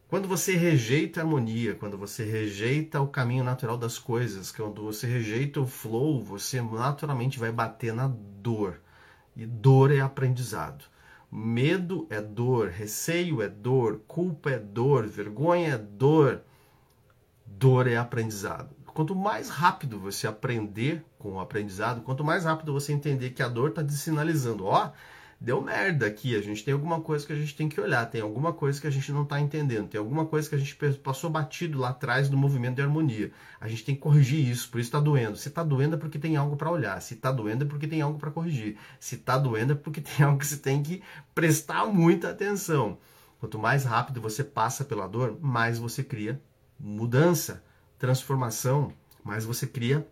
Quando 0.08 0.28
você 0.28 0.58
rejeita 0.58 1.22
a 1.22 1.24
harmonia, 1.24 1.74
quando 1.74 1.98
você 1.98 2.26
rejeita 2.26 3.00
o 3.00 3.08
caminho 3.08 3.46
natural 3.46 3.78
das 3.78 3.98
coisas, 3.98 4.52
quando 4.52 4.84
você 4.84 5.08
rejeita 5.08 5.62
o 5.62 5.66
flow, 5.66 6.22
você 6.22 6.62
naturalmente 6.62 7.40
vai 7.40 7.50
bater 7.50 7.94
na 7.94 8.08
dor. 8.08 8.82
E 9.38 9.46
dor 9.46 9.90
é 9.90 10.02
aprendizado. 10.02 10.84
Medo 11.32 12.06
é 12.10 12.20
dor, 12.20 12.68
receio 12.68 13.42
é 13.42 13.48
dor, 13.48 14.02
culpa 14.06 14.52
é 14.52 14.60
dor, 14.60 15.08
vergonha 15.08 15.76
é 15.76 15.78
dor. 15.78 16.42
Dor 17.46 17.88
é 17.88 17.96
aprendizado. 17.96 18.76
Quanto 18.86 19.16
mais 19.16 19.50
rápido 19.50 19.98
você 19.98 20.28
aprender 20.28 21.06
com 21.18 21.34
o 21.34 21.40
aprendizado, 21.40 22.02
quanto 22.02 22.22
mais 22.22 22.44
rápido 22.44 22.74
você 22.74 22.92
entender 22.92 23.30
que 23.30 23.42
a 23.42 23.48
dor 23.48 23.70
está 23.70 23.82
te 23.82 23.94
sinalizando, 23.94 24.66
ó, 24.66 24.88
oh, 24.88 24.92
deu 25.42 25.60
merda 25.60 26.06
aqui, 26.06 26.36
a 26.36 26.42
gente 26.42 26.64
tem 26.64 26.72
alguma 26.72 27.02
coisa 27.02 27.26
que 27.26 27.34
a 27.34 27.36
gente 27.36 27.56
tem 27.56 27.68
que 27.68 27.82
olhar, 27.82 28.06
tem 28.06 28.22
alguma 28.22 28.54
coisa 28.54 28.80
que 28.80 28.86
a 28.86 28.92
gente 28.92 29.12
não 29.12 29.24
está 29.24 29.42
entendendo, 29.42 29.88
tem 29.88 29.98
alguma 29.98 30.24
coisa 30.24 30.48
que 30.48 30.54
a 30.54 30.58
gente 30.60 30.78
passou 31.00 31.32
batido 31.32 31.80
lá 31.80 31.90
atrás 31.90 32.30
do 32.30 32.38
movimento 32.38 32.76
de 32.76 32.84
harmonia. 32.84 33.32
A 33.60 33.68
gente 33.68 33.84
tem 33.84 33.96
que 33.96 34.02
corrigir 34.02 34.48
isso, 34.48 34.70
por 34.70 34.80
isso 34.80 34.90
está 34.90 35.00
doendo. 35.00 35.36
Se 35.36 35.48
está 35.48 35.64
doendo 35.64 35.96
é 35.96 35.98
porque 35.98 36.20
tem 36.20 36.36
algo 36.36 36.56
para 36.56 36.70
olhar, 36.70 37.02
se 37.02 37.16
está 37.16 37.32
doendo 37.32 37.66
é 37.66 37.68
porque 37.68 37.88
tem 37.88 38.04
algo 38.04 38.20
para 38.20 38.30
corrigir, 38.30 38.78
se 39.00 39.16
está 39.16 39.36
doendo 39.36 39.74
é 39.74 39.76
porque 39.76 40.00
tem 40.00 40.24
algo 40.24 40.38
que 40.38 40.46
você 40.46 40.58
tem 40.58 40.84
que 40.84 41.02
prestar 41.34 41.88
muita 41.88 42.30
atenção. 42.30 43.00
Quanto 43.40 43.58
mais 43.58 43.84
rápido 43.84 44.22
você 44.22 44.44
passa 44.44 44.86
pela 44.86 45.08
dor, 45.08 45.40
mais 45.42 45.80
você 45.80 46.04
cria 46.04 46.40
mudança, 46.80 47.64
transformação, 47.98 48.94
mais 49.24 49.44
você 49.44 49.66
cria 49.66 50.08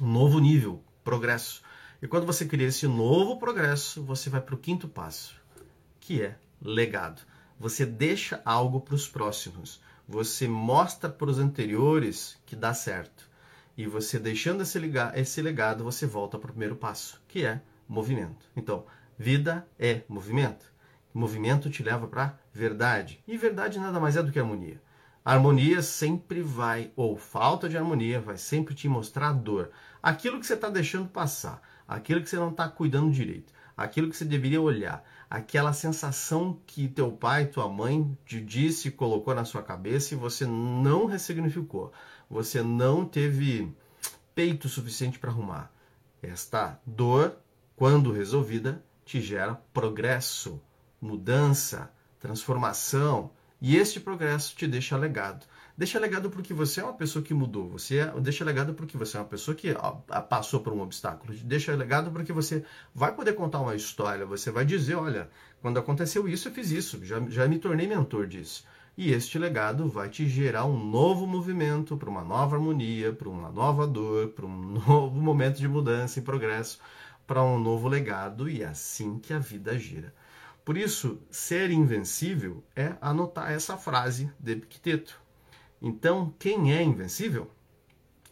um 0.00 0.06
novo 0.06 0.38
nível, 0.38 0.80
progresso. 1.02 1.62
E 2.02 2.08
quando 2.08 2.26
você 2.26 2.44
cria 2.44 2.66
esse 2.66 2.88
novo 2.88 3.38
progresso, 3.38 4.02
você 4.02 4.28
vai 4.28 4.40
para 4.40 4.56
o 4.56 4.58
quinto 4.58 4.88
passo, 4.88 5.36
que 6.00 6.20
é 6.20 6.36
legado. 6.60 7.22
Você 7.60 7.86
deixa 7.86 8.42
algo 8.44 8.80
para 8.80 8.96
os 8.96 9.06
próximos. 9.06 9.80
Você 10.08 10.48
mostra 10.48 11.08
para 11.08 11.30
os 11.30 11.38
anteriores 11.38 12.36
que 12.44 12.56
dá 12.56 12.74
certo. 12.74 13.30
E 13.78 13.86
você 13.86 14.18
deixando 14.18 14.64
esse, 14.64 14.80
esse 15.14 15.40
legado, 15.40 15.84
você 15.84 16.04
volta 16.04 16.36
para 16.36 16.48
o 16.48 16.52
primeiro 16.52 16.74
passo, 16.74 17.22
que 17.28 17.46
é 17.46 17.62
movimento. 17.88 18.50
Então, 18.56 18.84
vida 19.16 19.64
é 19.78 20.02
movimento. 20.08 20.72
Movimento 21.14 21.70
te 21.70 21.84
leva 21.84 22.08
para 22.08 22.36
verdade. 22.52 23.22
E 23.28 23.36
verdade 23.36 23.78
nada 23.78 24.00
mais 24.00 24.16
é 24.16 24.22
do 24.24 24.32
que 24.32 24.40
harmonia. 24.40 24.82
Harmonia 25.24 25.80
sempre 25.82 26.42
vai, 26.42 26.90
ou 26.96 27.16
falta 27.16 27.68
de 27.68 27.78
harmonia, 27.78 28.20
vai 28.20 28.36
sempre 28.36 28.74
te 28.74 28.88
mostrar 28.88 29.32
dor. 29.32 29.70
Aquilo 30.02 30.40
que 30.40 30.46
você 30.46 30.54
está 30.54 30.68
deixando 30.68 31.08
passar 31.08 31.62
aquilo 31.86 32.22
que 32.22 32.28
você 32.28 32.36
não 32.36 32.50
está 32.50 32.68
cuidando 32.68 33.10
direito, 33.10 33.52
aquilo 33.76 34.08
que 34.08 34.16
você 34.16 34.24
deveria 34.24 34.60
olhar, 34.60 35.04
aquela 35.28 35.72
sensação 35.72 36.60
que 36.66 36.88
teu 36.88 37.12
pai, 37.12 37.46
tua 37.46 37.68
mãe 37.68 38.16
te 38.24 38.40
disse, 38.40 38.90
colocou 38.90 39.34
na 39.34 39.44
sua 39.44 39.62
cabeça 39.62 40.14
e 40.14 40.16
você 40.16 40.46
não 40.46 41.06
ressignificou, 41.06 41.92
você 42.28 42.62
não 42.62 43.04
teve 43.04 43.74
peito 44.34 44.68
suficiente 44.68 45.18
para 45.18 45.30
arrumar. 45.30 45.72
Esta 46.22 46.80
dor, 46.86 47.36
quando 47.74 48.12
resolvida, 48.12 48.84
te 49.04 49.20
gera 49.20 49.54
progresso, 49.72 50.60
mudança, 51.00 51.90
transformação, 52.20 53.30
e 53.60 53.76
este 53.76 54.00
progresso 54.00 54.56
te 54.56 54.66
deixa 54.66 54.96
legado. 54.96 55.46
Deixa 55.76 55.98
legado 55.98 56.30
porque 56.30 56.52
você 56.52 56.80
é 56.80 56.84
uma 56.84 56.92
pessoa 56.92 57.24
que 57.24 57.32
mudou. 57.32 57.68
Você 57.70 57.98
é, 57.98 58.20
deixa 58.20 58.44
legado 58.44 58.74
porque 58.74 58.96
você 58.96 59.16
é 59.16 59.20
uma 59.20 59.26
pessoa 59.26 59.54
que 59.54 59.72
ó, 59.72 59.92
passou 60.22 60.60
por 60.60 60.72
um 60.72 60.82
obstáculo. 60.82 61.34
Deixa 61.42 61.74
legado 61.74 62.10
porque 62.10 62.32
você 62.32 62.64
vai 62.94 63.14
poder 63.14 63.32
contar 63.32 63.60
uma 63.60 63.74
história. 63.74 64.26
Você 64.26 64.50
vai 64.50 64.64
dizer, 64.66 64.96
olha, 64.96 65.30
quando 65.62 65.78
aconteceu 65.78 66.28
isso, 66.28 66.48
eu 66.48 66.52
fiz 66.52 66.70
isso. 66.70 67.02
Já, 67.04 67.20
já 67.28 67.48
me 67.48 67.58
tornei 67.58 67.86
mentor 67.86 68.26
disso. 68.26 68.64
E 68.96 69.10
este 69.10 69.38
legado 69.38 69.88
vai 69.88 70.10
te 70.10 70.28
gerar 70.28 70.66
um 70.66 70.78
novo 70.78 71.26
movimento 71.26 71.96
para 71.96 72.10
uma 72.10 72.22
nova 72.22 72.56
harmonia, 72.56 73.10
para 73.10 73.28
uma 73.28 73.50
nova 73.50 73.86
dor, 73.86 74.28
para 74.28 74.44
um 74.44 74.56
novo 74.86 75.18
momento 75.18 75.56
de 75.56 75.66
mudança 75.66 76.18
e 76.18 76.22
progresso, 76.22 76.78
para 77.26 77.42
um 77.42 77.58
novo 77.58 77.88
legado. 77.88 78.50
E 78.50 78.62
é 78.62 78.66
assim 78.66 79.18
que 79.18 79.32
a 79.32 79.38
vida 79.38 79.78
gira. 79.78 80.12
Por 80.62 80.76
isso, 80.76 81.18
ser 81.30 81.70
invencível 81.70 82.62
é 82.76 82.94
anotar 83.00 83.50
essa 83.50 83.78
frase 83.78 84.30
de 84.38 84.52
Epicteto. 84.52 85.21
Então, 85.84 86.32
quem 86.38 86.72
é 86.72 86.80
invencível? 86.80 87.50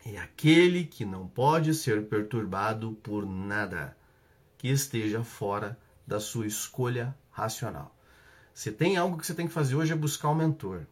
É 0.06 0.16
aquele 0.18 0.84
que 0.84 1.04
não 1.04 1.26
pode 1.26 1.74
ser 1.74 2.06
perturbado 2.06 2.92
por 3.02 3.26
nada 3.26 3.96
que 4.56 4.68
esteja 4.68 5.24
fora 5.24 5.76
da 6.06 6.20
sua 6.20 6.46
escolha 6.46 7.12
racional. 7.32 7.92
Se 8.54 8.70
tem 8.70 8.96
algo 8.96 9.18
que 9.18 9.26
você 9.26 9.34
tem 9.34 9.48
que 9.48 9.52
fazer 9.52 9.74
hoje 9.74 9.92
é 9.92 9.96
buscar 9.96 10.28
um 10.28 10.34
mentor, 10.34 10.86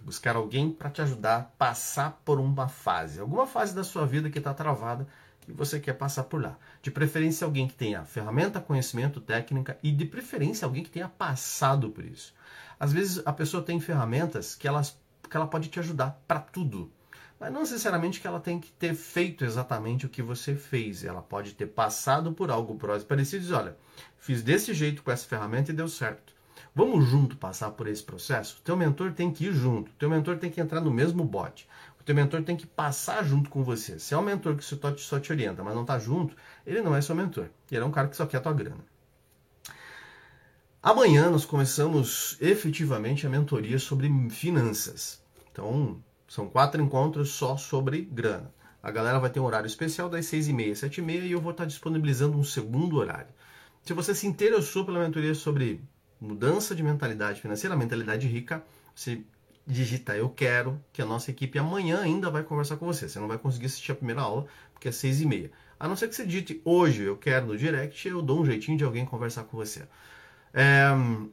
buscar 0.00 0.36
alguém 0.36 0.70
para 0.70 0.90
te 0.90 1.02
ajudar 1.02 1.36
a 1.38 1.42
passar 1.42 2.22
por 2.24 2.38
uma 2.38 2.68
fase, 2.68 3.18
alguma 3.18 3.46
fase 3.46 3.74
da 3.74 3.82
sua 3.82 4.06
vida 4.06 4.30
que 4.30 4.38
está 4.38 4.54
travada 4.54 5.08
e 5.48 5.52
você 5.52 5.80
quer 5.80 5.94
passar 5.94 6.24
por 6.24 6.40
lá. 6.40 6.56
De 6.80 6.90
preferência 6.90 7.44
alguém 7.44 7.66
que 7.66 7.74
tenha 7.74 8.04
ferramenta, 8.04 8.60
conhecimento, 8.60 9.20
técnica 9.20 9.76
e 9.82 9.90
de 9.90 10.04
preferência 10.04 10.66
alguém 10.66 10.84
que 10.84 10.90
tenha 10.90 11.08
passado 11.08 11.90
por 11.90 12.04
isso. 12.04 12.32
Às 12.78 12.92
vezes 12.92 13.26
a 13.26 13.32
pessoa 13.32 13.62
tem 13.62 13.80
ferramentas 13.80 14.54
que 14.54 14.68
elas 14.68 14.96
que 15.28 15.36
ela 15.36 15.46
pode 15.46 15.68
te 15.68 15.78
ajudar 15.78 16.22
para 16.26 16.40
tudo. 16.40 16.90
Mas 17.38 17.52
não 17.52 17.60
necessariamente 17.60 18.20
que 18.20 18.26
ela 18.26 18.40
tem 18.40 18.58
que 18.58 18.72
ter 18.72 18.94
feito 18.94 19.44
exatamente 19.44 20.06
o 20.06 20.08
que 20.08 20.22
você 20.22 20.54
fez. 20.54 21.04
Ela 21.04 21.20
pode 21.20 21.52
ter 21.52 21.66
passado 21.66 22.32
por 22.32 22.50
algo 22.50 22.78
parecido 23.06 23.36
e 23.36 23.40
dizer, 23.40 23.54
olha, 23.54 23.76
fiz 24.18 24.42
desse 24.42 24.72
jeito 24.72 25.02
com 25.02 25.10
essa 25.10 25.28
ferramenta 25.28 25.70
e 25.70 25.74
deu 25.74 25.88
certo. 25.88 26.34
Vamos 26.74 27.06
junto 27.06 27.36
passar 27.36 27.70
por 27.70 27.86
esse 27.86 28.02
processo? 28.02 28.58
O 28.58 28.62
teu 28.62 28.76
mentor 28.76 29.12
tem 29.12 29.30
que 29.30 29.46
ir 29.46 29.52
junto. 29.52 29.90
O 29.90 29.94
teu 29.94 30.08
mentor 30.08 30.38
tem 30.38 30.50
que 30.50 30.60
entrar 30.60 30.80
no 30.80 30.90
mesmo 30.90 31.24
bote. 31.24 31.68
O 32.00 32.04
teu 32.04 32.14
mentor 32.14 32.42
tem 32.42 32.56
que 32.56 32.66
passar 32.66 33.24
junto 33.24 33.50
com 33.50 33.62
você. 33.62 33.98
Se 33.98 34.14
é 34.14 34.18
um 34.18 34.22
mentor 34.22 34.56
que 34.56 34.64
só 34.64 35.20
te 35.20 35.32
orienta, 35.32 35.62
mas 35.62 35.74
não 35.74 35.82
está 35.82 35.98
junto, 35.98 36.34
ele 36.66 36.80
não 36.80 36.94
é 36.94 37.02
seu 37.02 37.14
mentor. 37.14 37.48
Ele 37.70 37.80
é 37.80 37.84
um 37.84 37.90
cara 37.90 38.08
que 38.08 38.16
só 38.16 38.24
quer 38.26 38.38
a 38.38 38.40
tua 38.40 38.52
grana. 38.52 38.84
Amanhã 40.82 41.30
nós 41.30 41.44
começamos 41.44 42.36
efetivamente 42.40 43.26
a 43.26 43.30
mentoria 43.30 43.78
sobre 43.78 44.08
finanças. 44.30 45.20
Então, 45.50 46.00
são 46.28 46.48
quatro 46.48 46.80
encontros 46.80 47.30
só 47.30 47.56
sobre 47.56 48.02
grana. 48.02 48.54
A 48.82 48.90
galera 48.90 49.18
vai 49.18 49.30
ter 49.30 49.40
um 49.40 49.44
horário 49.44 49.66
especial 49.66 50.08
das 50.08 50.26
seis 50.26 50.46
e 50.46 50.52
meia, 50.52 50.76
sete 50.76 50.98
e 50.98 51.02
meia 51.02 51.26
eu 51.26 51.40
vou 51.40 51.50
estar 51.50 51.64
disponibilizando 51.64 52.38
um 52.38 52.44
segundo 52.44 52.98
horário. 52.98 53.34
Se 53.82 53.92
você 53.92 54.14
se 54.14 54.26
interessou 54.26 54.84
pela 54.84 55.00
mentoria 55.00 55.34
sobre 55.34 55.80
mudança 56.20 56.74
de 56.74 56.82
mentalidade 56.82 57.40
financeira, 57.40 57.74
mentalidade 57.74 58.28
rica, 58.28 58.62
você 58.94 59.22
digita 59.66 60.16
eu 60.16 60.28
quero, 60.28 60.80
que 60.92 61.02
a 61.02 61.06
nossa 61.06 61.30
equipe 61.30 61.58
amanhã 61.58 62.00
ainda 62.00 62.30
vai 62.30 62.44
conversar 62.44 62.76
com 62.76 62.86
você. 62.86 63.08
Você 63.08 63.18
não 63.18 63.26
vai 63.26 63.38
conseguir 63.38 63.66
assistir 63.66 63.90
a 63.90 63.96
primeira 63.96 64.20
aula, 64.20 64.46
porque 64.72 64.88
é 64.88 64.92
seis 64.92 65.20
e 65.20 65.26
meia. 65.26 65.50
A 65.80 65.88
não 65.88 65.96
ser 65.96 66.08
que 66.08 66.14
você 66.14 66.24
digite 66.24 66.60
hoje 66.64 67.02
eu 67.02 67.16
quero 67.16 67.46
no 67.46 67.56
direct, 67.56 68.06
eu 68.06 68.22
dou 68.22 68.40
um 68.40 68.46
jeitinho 68.46 68.78
de 68.78 68.84
alguém 68.84 69.04
conversar 69.04 69.44
com 69.44 69.56
você. 69.56 69.82
É, 70.58 70.88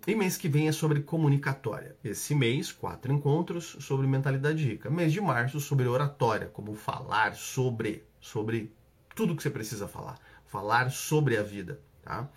e 0.06 0.16
mês 0.16 0.36
que 0.36 0.50
vem 0.50 0.68
é 0.68 0.74
sobre 0.74 1.00
comunicatória. 1.00 1.96
Esse 2.04 2.36
mês, 2.36 2.74
quatro 2.74 3.14
encontros 3.14 3.78
sobre 3.80 4.06
mentalidade 4.06 4.62
rica. 4.66 4.90
Mês 4.90 5.14
de 5.14 5.22
março, 5.22 5.62
sobre 5.62 5.88
oratória, 5.88 6.48
como 6.48 6.76
falar 6.76 7.34
sobre, 7.34 8.06
sobre 8.20 8.76
tudo 9.16 9.34
que 9.34 9.42
você 9.42 9.50
precisa 9.50 9.88
falar. 9.88 10.20
Falar 10.46 10.92
sobre 10.92 11.38
a 11.38 11.42
vida, 11.42 11.80
tá? 12.02 12.28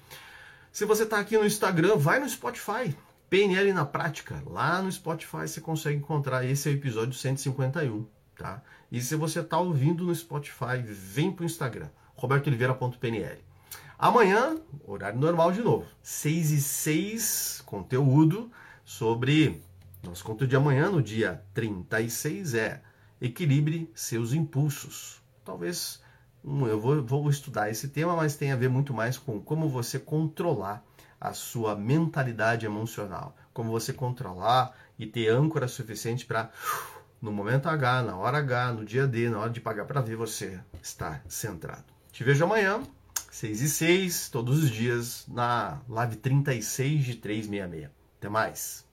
Se 0.71 0.85
você 0.85 1.03
está 1.03 1.19
aqui 1.19 1.37
no 1.37 1.45
Instagram, 1.45 1.97
vai 1.97 2.21
no 2.21 2.29
Spotify. 2.29 2.97
PNL 3.29 3.73
na 3.73 3.85
prática. 3.85 4.41
Lá 4.47 4.81
no 4.81 4.93
Spotify 4.93 5.49
você 5.49 5.61
consegue 5.61 5.97
encontrar. 5.97 6.45
Esse 6.45 6.69
é 6.69 6.73
o 6.73 6.77
episódio 6.77 7.15
151, 7.15 8.07
tá? 8.37 8.63
E 8.93 9.01
se 9.01 9.17
você 9.17 9.41
está 9.41 9.59
ouvindo 9.59 10.05
no 10.05 10.15
Spotify, 10.15 10.81
vem 10.85 11.33
para 11.33 11.43
o 11.43 11.47
Instagram. 11.47 11.89
robertooliveira.pnl. 12.15 13.56
Amanhã, 13.99 14.57
horário 14.85 15.19
normal 15.19 15.53
de 15.53 15.63
novo. 15.63 15.87
6 16.03 16.51
e 16.51 16.61
6, 16.61 17.63
conteúdo 17.65 18.51
sobre. 18.85 19.63
Nosso 20.03 20.23
conteúdo 20.23 20.51
de 20.51 20.57
amanhã, 20.57 20.91
no 20.91 21.03
dia 21.03 21.43
36, 21.55 22.55
é 22.55 22.83
Equilibre 23.19 23.91
seus 23.95 24.35
impulsos. 24.35 25.23
Talvez 25.43 26.03
eu 26.45 26.79
vou, 26.79 27.03
vou 27.03 27.31
estudar 27.31 27.71
esse 27.71 27.89
tema, 27.89 28.15
mas 28.15 28.37
tem 28.37 28.53
a 28.53 28.57
ver 28.57 28.69
muito 28.69 28.93
mais 28.93 29.17
com 29.17 29.41
como 29.41 29.69
você 29.71 29.99
controlar 29.99 30.85
a 31.19 31.33
sua 31.33 31.75
mentalidade 31.75 32.67
emocional. 32.67 33.35
Como 33.55 33.71
você 33.71 33.95
controlar 33.95 34.77
e 34.99 35.07
ter 35.07 35.29
âncora 35.29 35.67
suficiente 35.67 36.27
para 36.27 36.51
no 37.23 37.33
momento 37.33 37.71
H, 37.71 38.03
na 38.03 38.17
hora 38.17 38.39
H, 38.39 38.75
no 38.75 38.85
dia 38.85 39.07
D, 39.07 39.31
na 39.31 39.39
hora 39.39 39.51
de 39.51 39.63
pagar 39.63 39.87
para 39.87 40.03
ver, 40.03 40.17
você 40.17 40.61
está 40.83 41.23
centrado. 41.27 41.85
Te 42.13 42.23
vejo 42.23 42.45
amanhã, 42.45 42.83
6 43.37 43.61
e 43.61 43.69
6, 43.69 44.29
todos 44.31 44.65
os 44.65 44.71
dias, 44.71 45.27
na 45.29 45.83
live 45.91 46.17
36 46.17 47.05
de 47.05 47.17
366. 47.17 47.91
Até 48.17 48.31
mais! 48.31 48.86